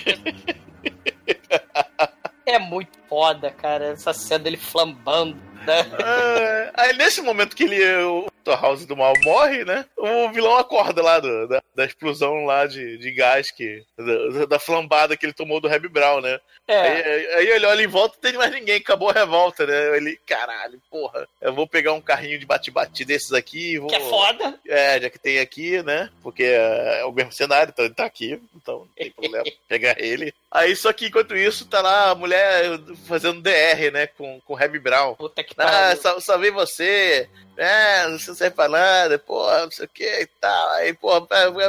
[2.46, 3.86] É muito foda, cara.
[3.92, 5.86] Essa cena dele flambando, né?
[6.04, 8.33] Ah, aí nesse momento que ele, o.
[8.52, 9.86] House do mal morre, né?
[9.98, 13.84] O vilão acorda lá do- da, da explosão lá de, de gás que.
[13.98, 16.40] Da, da flambada que ele tomou do Reb Brown, né?
[16.68, 16.80] É.
[16.80, 19.98] Aí, aí ele olha em volta não tem mais ninguém, acabou a revolta, né?
[19.98, 23.90] Ele, caralho, porra, eu vou pegar um carrinho de bate-bate desses aqui e vou.
[23.90, 24.58] Que é foda.
[24.68, 26.10] É, já que tem aqui, né?
[26.22, 29.96] Porque é, é o mesmo cenário, então ele tá aqui, então não tem problema pegar
[30.00, 30.34] ele.
[30.50, 32.64] Aí, só que enquanto isso, tá lá a mulher
[33.08, 34.08] fazendo DR, né?
[34.08, 35.16] Com, com o Reb Brown.
[35.16, 36.02] Puta que Ah, pariu.
[36.02, 37.28] sal- salvei você.
[37.58, 40.70] É, não serve pra nada, porra, não sei o que e tal.
[40.72, 41.22] Aí, porra,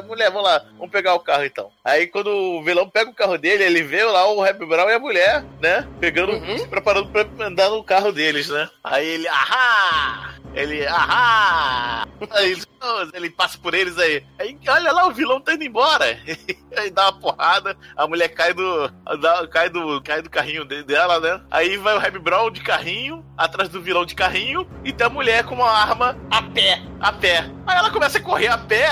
[0.07, 1.71] mulher, vamos lá, vamos pegar o carro então.
[1.85, 4.95] Aí quando o vilão pega o carro dele, ele vê lá o Rap Brown e
[4.95, 5.87] a mulher, né?
[6.01, 6.59] Pegando, Uhum.
[6.59, 8.69] se preparando pra andar no carro deles, né?
[8.83, 10.35] Aí ele, ahá!
[10.55, 12.07] Ele, ahá!
[12.31, 12.57] Aí
[13.12, 14.25] ele, passa por eles aí.
[14.39, 16.17] Aí olha lá, o vilão tá indo embora.
[16.77, 18.89] Aí dá uma porrada, a mulher cai do.
[19.21, 21.41] dá- cai do, cai do carrinho de- dela, né?
[21.51, 25.11] Aí vai o Rap Brown de carrinho, atrás do vilão de carrinho, e tem a
[25.11, 26.80] mulher com uma arma A pé.
[27.00, 27.38] a pé.
[27.66, 28.88] Aí ela começa a correr a pé,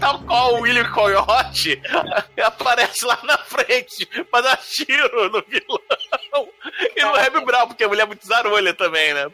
[0.00, 1.80] tal qual o William Coyote
[2.42, 6.48] aparece lá na frente pra dar tiro no vilão.
[6.96, 9.30] E no Reb Brown, porque a mulher é muito zarolha também, né?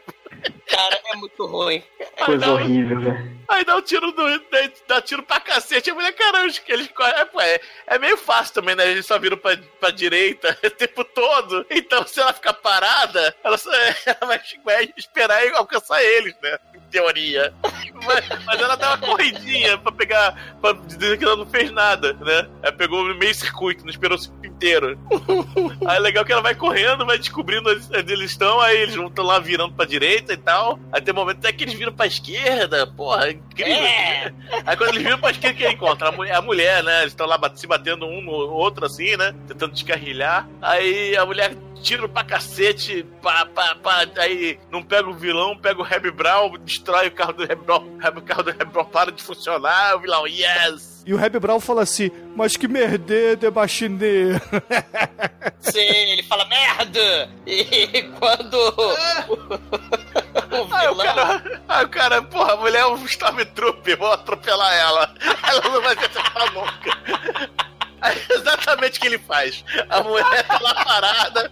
[0.67, 1.83] Cara, é muito ruim.
[2.25, 3.39] Coisa dá um- horrível, velho.
[3.47, 5.89] Aí dá um tiro no, dá, dá tiro pra cacete.
[5.89, 7.13] A mulher, caramba, eles, eles correm.
[7.15, 8.87] É, é, é meio fácil também, né?
[8.91, 11.65] Eles só viram pra, pra direita o tempo todo.
[11.71, 13.71] Então, se ela ficar parada, ela, só-
[14.05, 16.59] ela vai, vai esperar e alcançar eles, né?
[16.75, 17.53] Em teoria.
[18.05, 20.55] Mas, mas ela dá uma corridinha pra pegar.
[20.61, 22.49] pra dizer que ela não fez nada, né?
[22.63, 24.99] Ela pegou no meio circuito, não esperou o circuito inteiro.
[25.87, 29.25] Aí é legal que ela vai correndo, vai descobrindo onde eles estão, aí eles estão
[29.25, 30.77] lá virando pra direita e tal.
[30.91, 33.73] Aí tem um momento até que eles viram pra esquerda, porra, incrível.
[33.73, 34.33] É.
[34.65, 36.09] Aí quando eles viram pra esquerda, quem encontra?
[36.09, 37.01] A mulher, a mulher, né?
[37.01, 39.33] Eles estão lá se batendo um no outro assim, né?
[39.47, 40.47] Tentando descarrilhar.
[40.61, 44.05] Aí a mulher tira pra cacete, pá, pá, pá.
[44.17, 47.97] Aí não pega o vilão, pega o Reb Brown, destrói o carro do Reb Brown.
[48.15, 49.95] O carro do Reb Brown para de funcionar.
[49.95, 50.98] O vilão, yes!
[51.09, 54.33] E o Happy Brown fala assim, mas que merde de machinê.
[55.59, 57.27] Sim, ele fala merda!
[57.47, 58.53] E quando.
[58.53, 58.93] o
[60.71, 64.71] Aí o vilão- cara, aí o cara, porra, a mulher é um Stormtrooper, vou atropelar
[64.71, 65.15] ela.
[65.47, 66.99] Ela não vai se acertar nunca.
[68.01, 69.65] Aí, é exatamente o que ele faz.
[69.89, 71.51] A mulher tá lá parada.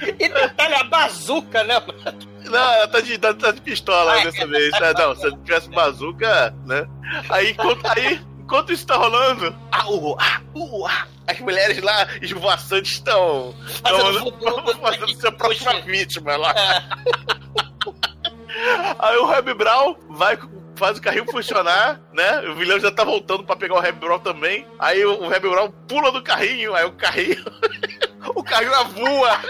[0.00, 2.18] E detalhe, a bazuca, né, mano?
[2.44, 4.72] Não, ela tá de, tá, tá de pistola Ai, dessa vez.
[4.74, 6.86] É, não, se tivesse bazuca, né?
[7.28, 7.56] Aí,
[7.96, 8.20] aí,
[8.50, 10.16] enquanto isso tá rolando, ah, uh,
[10.84, 15.84] ah, as mulheres lá esvoaçantes estão Fazendo voodoo, fazendo sua própria fugir.
[15.84, 16.52] vítima lá.
[16.58, 16.82] É.
[18.98, 20.36] Aí o Reb Brown vai,
[20.74, 22.40] faz o carrinho funcionar, né?
[22.48, 24.66] O vilão já tá voltando pra pegar o Reb Brown também.
[24.80, 27.44] Aí o, Reb Brown pula do carrinho, aí o carrinho.
[28.34, 29.40] o carrinho voa.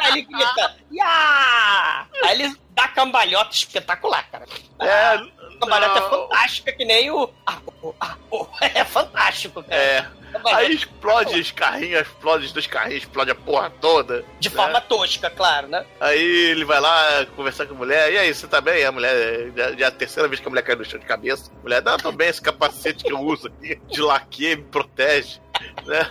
[0.00, 2.06] Aí ele grita, Ya!
[2.22, 4.46] Aí ele dá cambalhota espetacular, cara.
[4.80, 5.18] É,
[5.56, 7.30] cambalhota é fantástica, que nem o.
[7.46, 9.74] Ah, o- ah, o- É fantástico, cara.
[9.82, 10.06] É.
[10.44, 14.22] Aí explode os carrinhos, explode os dois carrinhos, explode a porra toda.
[14.38, 14.54] De né?
[14.54, 15.86] forma tosca, claro, né?
[15.98, 16.20] Aí
[16.50, 18.84] ele vai lá conversar com a mulher, e aí, você tá bem?
[18.84, 21.50] A mulher, já, é a terceira vez que a mulher cai no chão de cabeça.
[21.58, 25.40] A mulher, não, tô bem, esse capacete que eu uso aqui, de laque, me protege,
[25.86, 26.10] né?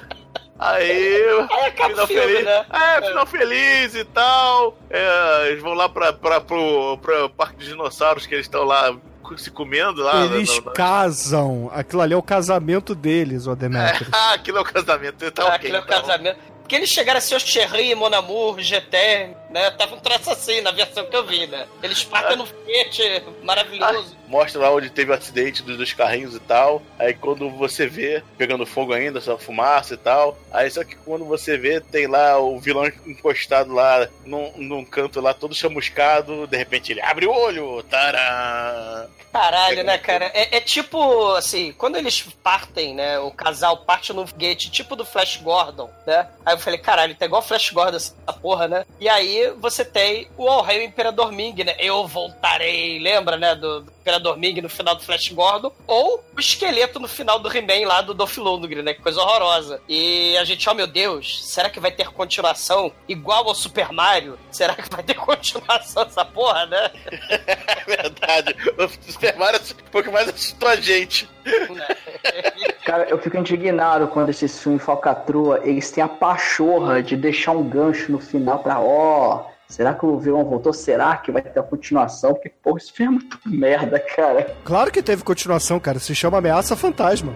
[0.57, 1.17] Aí,
[1.51, 2.45] Aí acaba final filme, feliz.
[2.45, 2.65] né?
[2.71, 4.77] É, final feliz e tal.
[4.89, 8.95] É, eles vão lá pra, pra, pro, pro parque de dinossauros que eles estão lá
[9.37, 10.25] se comendo lá.
[10.25, 11.71] Eles no- no- casam.
[11.73, 14.09] Aquilo ali é o casamento deles, o Demetrius.
[14.11, 15.31] Ah, aquilo é o casamento.
[15.31, 16.01] Tá Ah, ok, aquele é o então.
[16.01, 16.37] casamento.
[16.61, 19.71] Porque eles chegaram a ser o Cherry, Mon Amour, GT, né?
[19.71, 21.67] Tava um traço assim na versão que eu vi, né?
[21.81, 24.15] Eles partem no foguete maravilhoso.
[24.27, 26.81] Mostra lá onde teve o acidente dos, dos carrinhos e tal.
[26.97, 30.37] Aí quando você vê, pegando fogo ainda, só fumaça e tal.
[30.51, 35.21] Aí só que quando você vê, tem lá o vilão encostado lá num, num canto
[35.21, 36.47] lá, todo chamuscado.
[36.47, 37.83] De repente ele abre o olho.
[37.83, 39.07] Tará!
[39.31, 40.31] Caralho, né, cara?
[40.33, 43.19] É, é tipo, assim, quando eles partem, né?
[43.19, 46.27] O casal parte no foguete, tipo do Flash Gordon, né?
[46.45, 48.85] Aí eu falei, caralho, tá igual Flash Gordon essa porra, né?
[48.97, 51.75] E aí você tem o All Hail Imperador Ming, né?
[51.79, 53.55] Eu voltarei, lembra, né?
[53.55, 55.71] Do, do Imperador Ming no final do Flash Gordon.
[55.87, 58.93] Ou o esqueleto no final do He-Man lá do Dolph Lundgren, né?
[58.93, 59.81] Que coisa horrorosa.
[59.87, 64.37] E a gente, oh meu Deus, será que vai ter continuação igual ao Super Mario?
[64.51, 66.91] Será que vai ter continuação essa porra, né?
[67.67, 68.55] É verdade.
[68.77, 69.59] O Super Mario
[69.91, 71.29] foi o que mais assustou a gente.
[72.85, 77.67] Cara, eu fico indignado quando esses filmes falcatrua, eles têm a pachorra de deixar um
[77.67, 80.71] gancho no final pra, ó, será que o vilão voltou?
[80.71, 82.35] Será que vai ter a continuação?
[82.35, 84.55] Porque, pô, esse filme é muito merda, cara.
[84.63, 85.97] Claro que teve continuação, cara.
[85.97, 87.33] Se chama Ameaça Fantasma.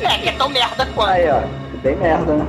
[0.00, 1.10] É, que é tão merda quanto.
[1.10, 1.40] Aí, ó,
[1.82, 2.46] bem merda, né?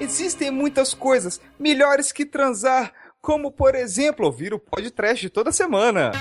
[0.00, 0.04] É.
[0.04, 2.92] Existem muitas coisas melhores que transar,
[3.22, 6.12] como por exemplo ouvir o podcast toda semana.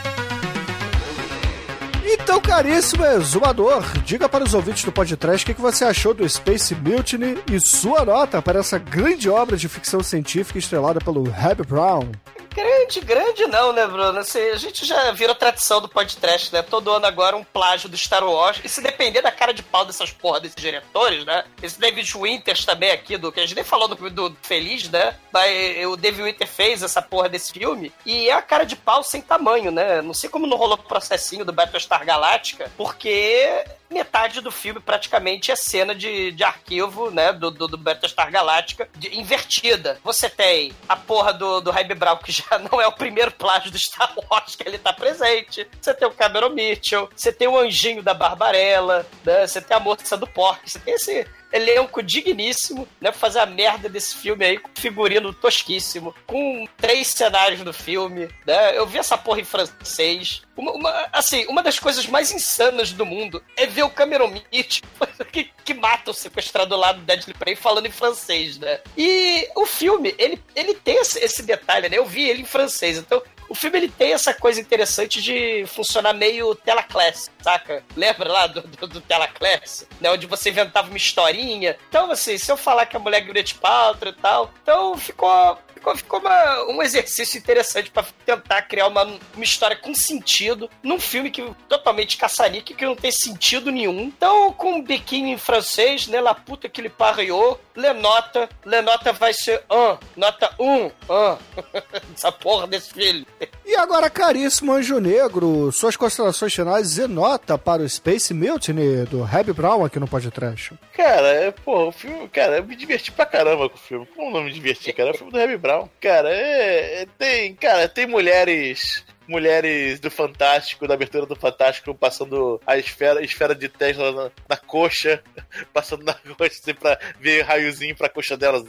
[2.13, 6.75] Então, caríssimo exumador, diga para os ouvintes do podcast o que você achou do Space
[6.75, 12.11] Mutiny e sua nota para essa grande obra de ficção científica estrelada pelo Happy Brown.
[12.53, 14.19] Grande, grande não, né, Bruno?
[14.19, 16.61] Assim, a gente já virou tradição do podcast, né?
[16.61, 18.61] Todo ano agora um plágio do Star Wars.
[18.63, 21.45] E se depender da cara de pau dessas porra desses diretores, né?
[21.63, 25.15] Esse David Winters também aqui, do que a gente nem falou do, do Feliz, né?
[25.31, 27.91] Mas o David Winter fez essa porra desse filme.
[28.05, 30.03] E é a cara de pau sem tamanho, né?
[30.03, 35.51] Não sei como não rolou o processinho do Battlestar Galactica, porque metade do filme praticamente
[35.51, 39.99] é cena de, de arquivo, né, do, do, do Battlestar Galactica, de- invertida.
[40.03, 43.69] Você tem a porra do, do Jaime Brown, que já não é o primeiro plágio
[43.69, 45.67] do Star Wars que ele tá presente.
[45.79, 49.79] Você tem o Cameron Mitchell, você tem o Anjinho da Barbarella, né, você tem a
[49.79, 54.57] Moça do Porco, você tem esse elenco digníssimo, né, fazer a merda desse filme aí,
[54.57, 60.41] com figurino tosquíssimo, com três cenários no filme, né, eu vi essa porra em francês,
[60.57, 64.83] uma, uma- assim, uma das coisas mais insanas do mundo é ver o Cameron Mitchell
[65.31, 68.79] que, que mata o sequestrador lá do Deadly Prey falando em francês, né?
[68.97, 71.97] E o filme, ele, ele tem esse, esse detalhe, né?
[71.97, 76.13] Eu vi ele em francês, então o filme ele tem essa coisa interessante de funcionar
[76.13, 77.83] meio tela class, saca?
[77.95, 80.11] Lembra lá do, do, do tela class, né?
[80.11, 81.77] Onde você inventava uma historinha.
[81.89, 85.57] Então, assim, se eu falar que a mulher é Gwyneth Paltrow e tal, então ficou
[85.83, 90.99] ficou, ficou uma- um exercício interessante pra tentar criar uma, uma história com sentido num
[90.99, 93.99] filme que totalmente caçanique, que não tem sentido nenhum.
[94.01, 96.21] Então, com um biquinho em francês, né?
[96.21, 101.37] La puta que ele pariou, Lenota, Lenota vai ser um, nota um, um.
[102.15, 103.27] Essa porra desse filme.
[103.65, 109.23] E agora, caríssimo Anjo Negro, suas considerações finais e nota para o Space Mutiny do
[109.23, 110.73] Happy Brown aqui no podcast.
[110.95, 114.05] Cara, é, pô, o filme, cara, eu me diverti pra caramba com o filme.
[114.15, 115.09] Como não me diverti, cara?
[115.09, 115.72] É o filme do Heavy Brown.
[115.99, 122.59] Cara, é, é- tem, cara, tem mulheres mulheres do Fantástico, da abertura do Fantástico, passando
[122.65, 125.23] a esfera, a esfera de Tesla na, na coxa,
[125.73, 128.65] passando na coxa assim, pra ver raiozinho pra coxa delas,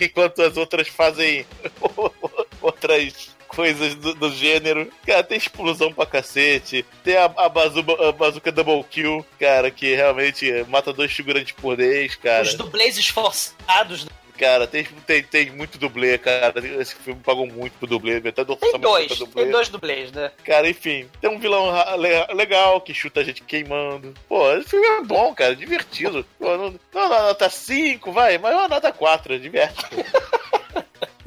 [0.00, 1.44] enquanto as outras fazem
[2.62, 4.90] outras coisas do, do gênero.
[5.06, 6.84] Cara, tem explosão pra cacete.
[7.04, 11.76] Tem a, a, bazuba, a bazuca Double Kill, cara, que realmente mata dois figurantes por
[11.76, 12.42] vez, cara.
[12.44, 14.06] Os dublês esforçados.
[14.38, 16.54] Cara, tem, tem, tem muito dublê, cara.
[16.80, 18.20] Esse filme pagou muito pro dublê.
[18.20, 19.42] Metade do Tem dois, dublê.
[19.42, 20.30] tem dois dublês, né?
[20.44, 21.66] Cara, enfim, tem um vilão
[22.34, 24.14] legal que chuta a gente queimando.
[24.28, 26.24] Pô, esse filme é bom, cara, divertido.
[26.38, 29.84] Pô, não, não dá nota 5, vai, mas é uma nota 4, diverte.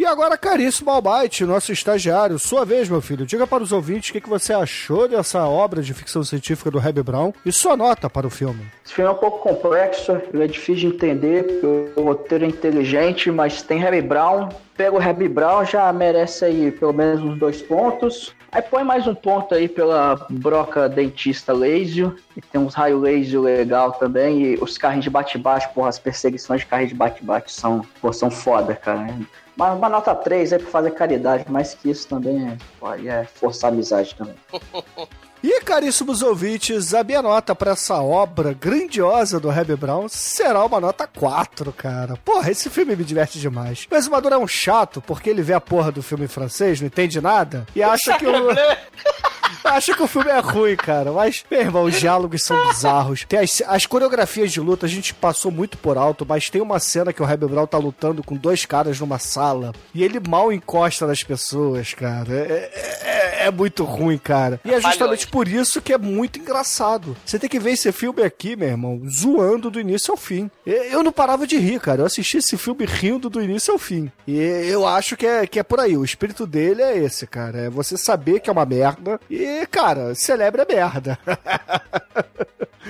[0.06, 3.26] E agora, caríssimo Almighty, nosso estagiário, sua vez, meu filho.
[3.26, 6.78] Diga para os ouvintes o que, que você achou dessa obra de ficção científica do
[6.80, 8.68] Hebe Brown e sua nota para o filme.
[8.86, 11.60] Esse filme é um pouco complexo, ele é difícil de entender,
[11.96, 14.50] o roteiro é inteligente, mas tem Harry Brown.
[14.78, 18.36] Pega o Harry Brown, já merece aí pelo menos uns dois pontos.
[18.52, 22.14] Aí põe mais um ponto aí pela broca dentista laser.
[22.38, 24.44] E tem uns raio laser legal também.
[24.44, 27.84] E os carrinhos de bate-bate, porra, as perseguições de carrinhos de bate-bate são,
[28.14, 29.08] são foda, cara.
[29.56, 32.58] Uma, uma nota 3 aí pra fazer caridade, mais que isso também
[33.04, 34.36] é, é forçar a amizade também.
[35.48, 40.80] E, caríssimos ouvintes, a minha nota para essa obra grandiosa do Hebe Brown será uma
[40.80, 42.18] nota 4, cara.
[42.26, 43.86] Porra, esse filme me diverte demais.
[43.92, 46.88] O Exumador é um chato, porque ele vê a porra do filme em francês, não
[46.88, 48.32] entende nada, e acha que o...
[49.64, 51.12] Acha que o filme é ruim, cara.
[51.12, 53.26] Mas, meu irmão, os diálogos são bizarros.
[53.28, 56.80] Tem as, as coreografias de luta, a gente passou muito por alto, mas tem uma
[56.80, 59.74] cena que o Hebe Brown tá lutando com dois caras numa sala.
[59.94, 62.34] E ele mal encosta nas pessoas, cara.
[62.34, 64.60] É, é- é muito ruim, cara.
[64.66, 67.16] E é justamente por isso que é muito engraçado.
[67.24, 70.50] Você tem que ver esse filme aqui, meu irmão, zoando do início ao fim.
[70.66, 72.02] Eu não parava de rir, cara.
[72.02, 74.12] Eu assisti esse filme rindo do início ao fim.
[74.28, 75.96] E eu acho que é, que é por aí.
[75.96, 77.60] O espírito dele é esse, cara.
[77.66, 79.20] É você saber que é uma merda.
[79.36, 81.20] E, cara, celebre a merda.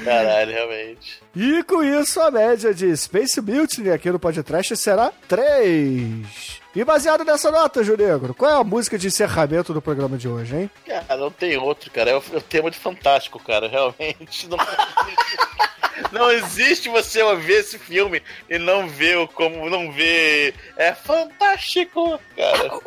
[0.04, 1.20] Caralho, realmente.
[1.36, 6.62] E com isso, a média de Space Mutiny aqui no podcast será 3.
[6.76, 10.56] E baseado nessa nota, Junegro, qual é a música de encerramento do programa de hoje,
[10.56, 10.72] hein?
[10.86, 12.12] Cara, não tem outro, cara.
[12.12, 13.68] É o, é o tema de fantástico, cara.
[13.68, 14.48] Realmente.
[14.48, 14.58] Não,
[16.12, 20.54] não existe você ver esse filme e não ver o como não ver.
[20.78, 22.80] É fantástico, cara.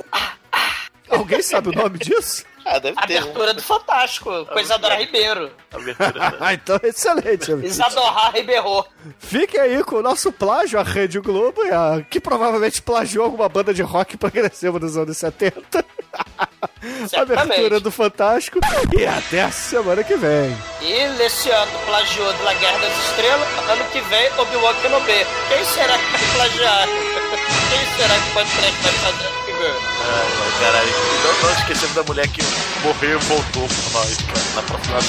[1.10, 2.44] Alguém sabe o nome disso?
[2.70, 3.16] Ah, deve ter.
[3.18, 5.50] Abertura do Fantástico, com Isadora Ribeiro.
[5.72, 6.36] Abertura.
[6.40, 7.50] Ah, então excelente.
[7.64, 8.84] Isadora Ribeiro.
[9.18, 13.72] Fique aí com o nosso plágio, a Rede Globo, a- que provavelmente plagiou alguma banda
[13.72, 15.84] de rock progressiva dos anos 70.
[17.16, 18.58] Abertura do Fantástico.
[18.96, 20.56] E até a semana que vem.
[20.80, 25.26] E nesse ano plagiou de La Guerra das Estrelas, ano que vem Obi-Wan Kenobi.
[25.48, 26.86] Quem será que vai plagiar?
[27.70, 29.47] Quem será que pode prestar fazer?
[29.60, 30.92] Ai, ai, caralho.
[31.24, 32.40] Não, não esquecemos da mulher que
[32.82, 34.44] morreu e voltou por nós, cara.
[34.54, 34.98] Na próxima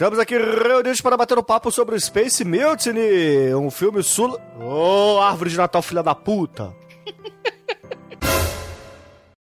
[0.00, 4.40] Estamos aqui reunidos para bater um papo sobre o Space Mutiny, um filme sul...
[4.58, 6.74] Ô, árvore de Natal, filha da puta!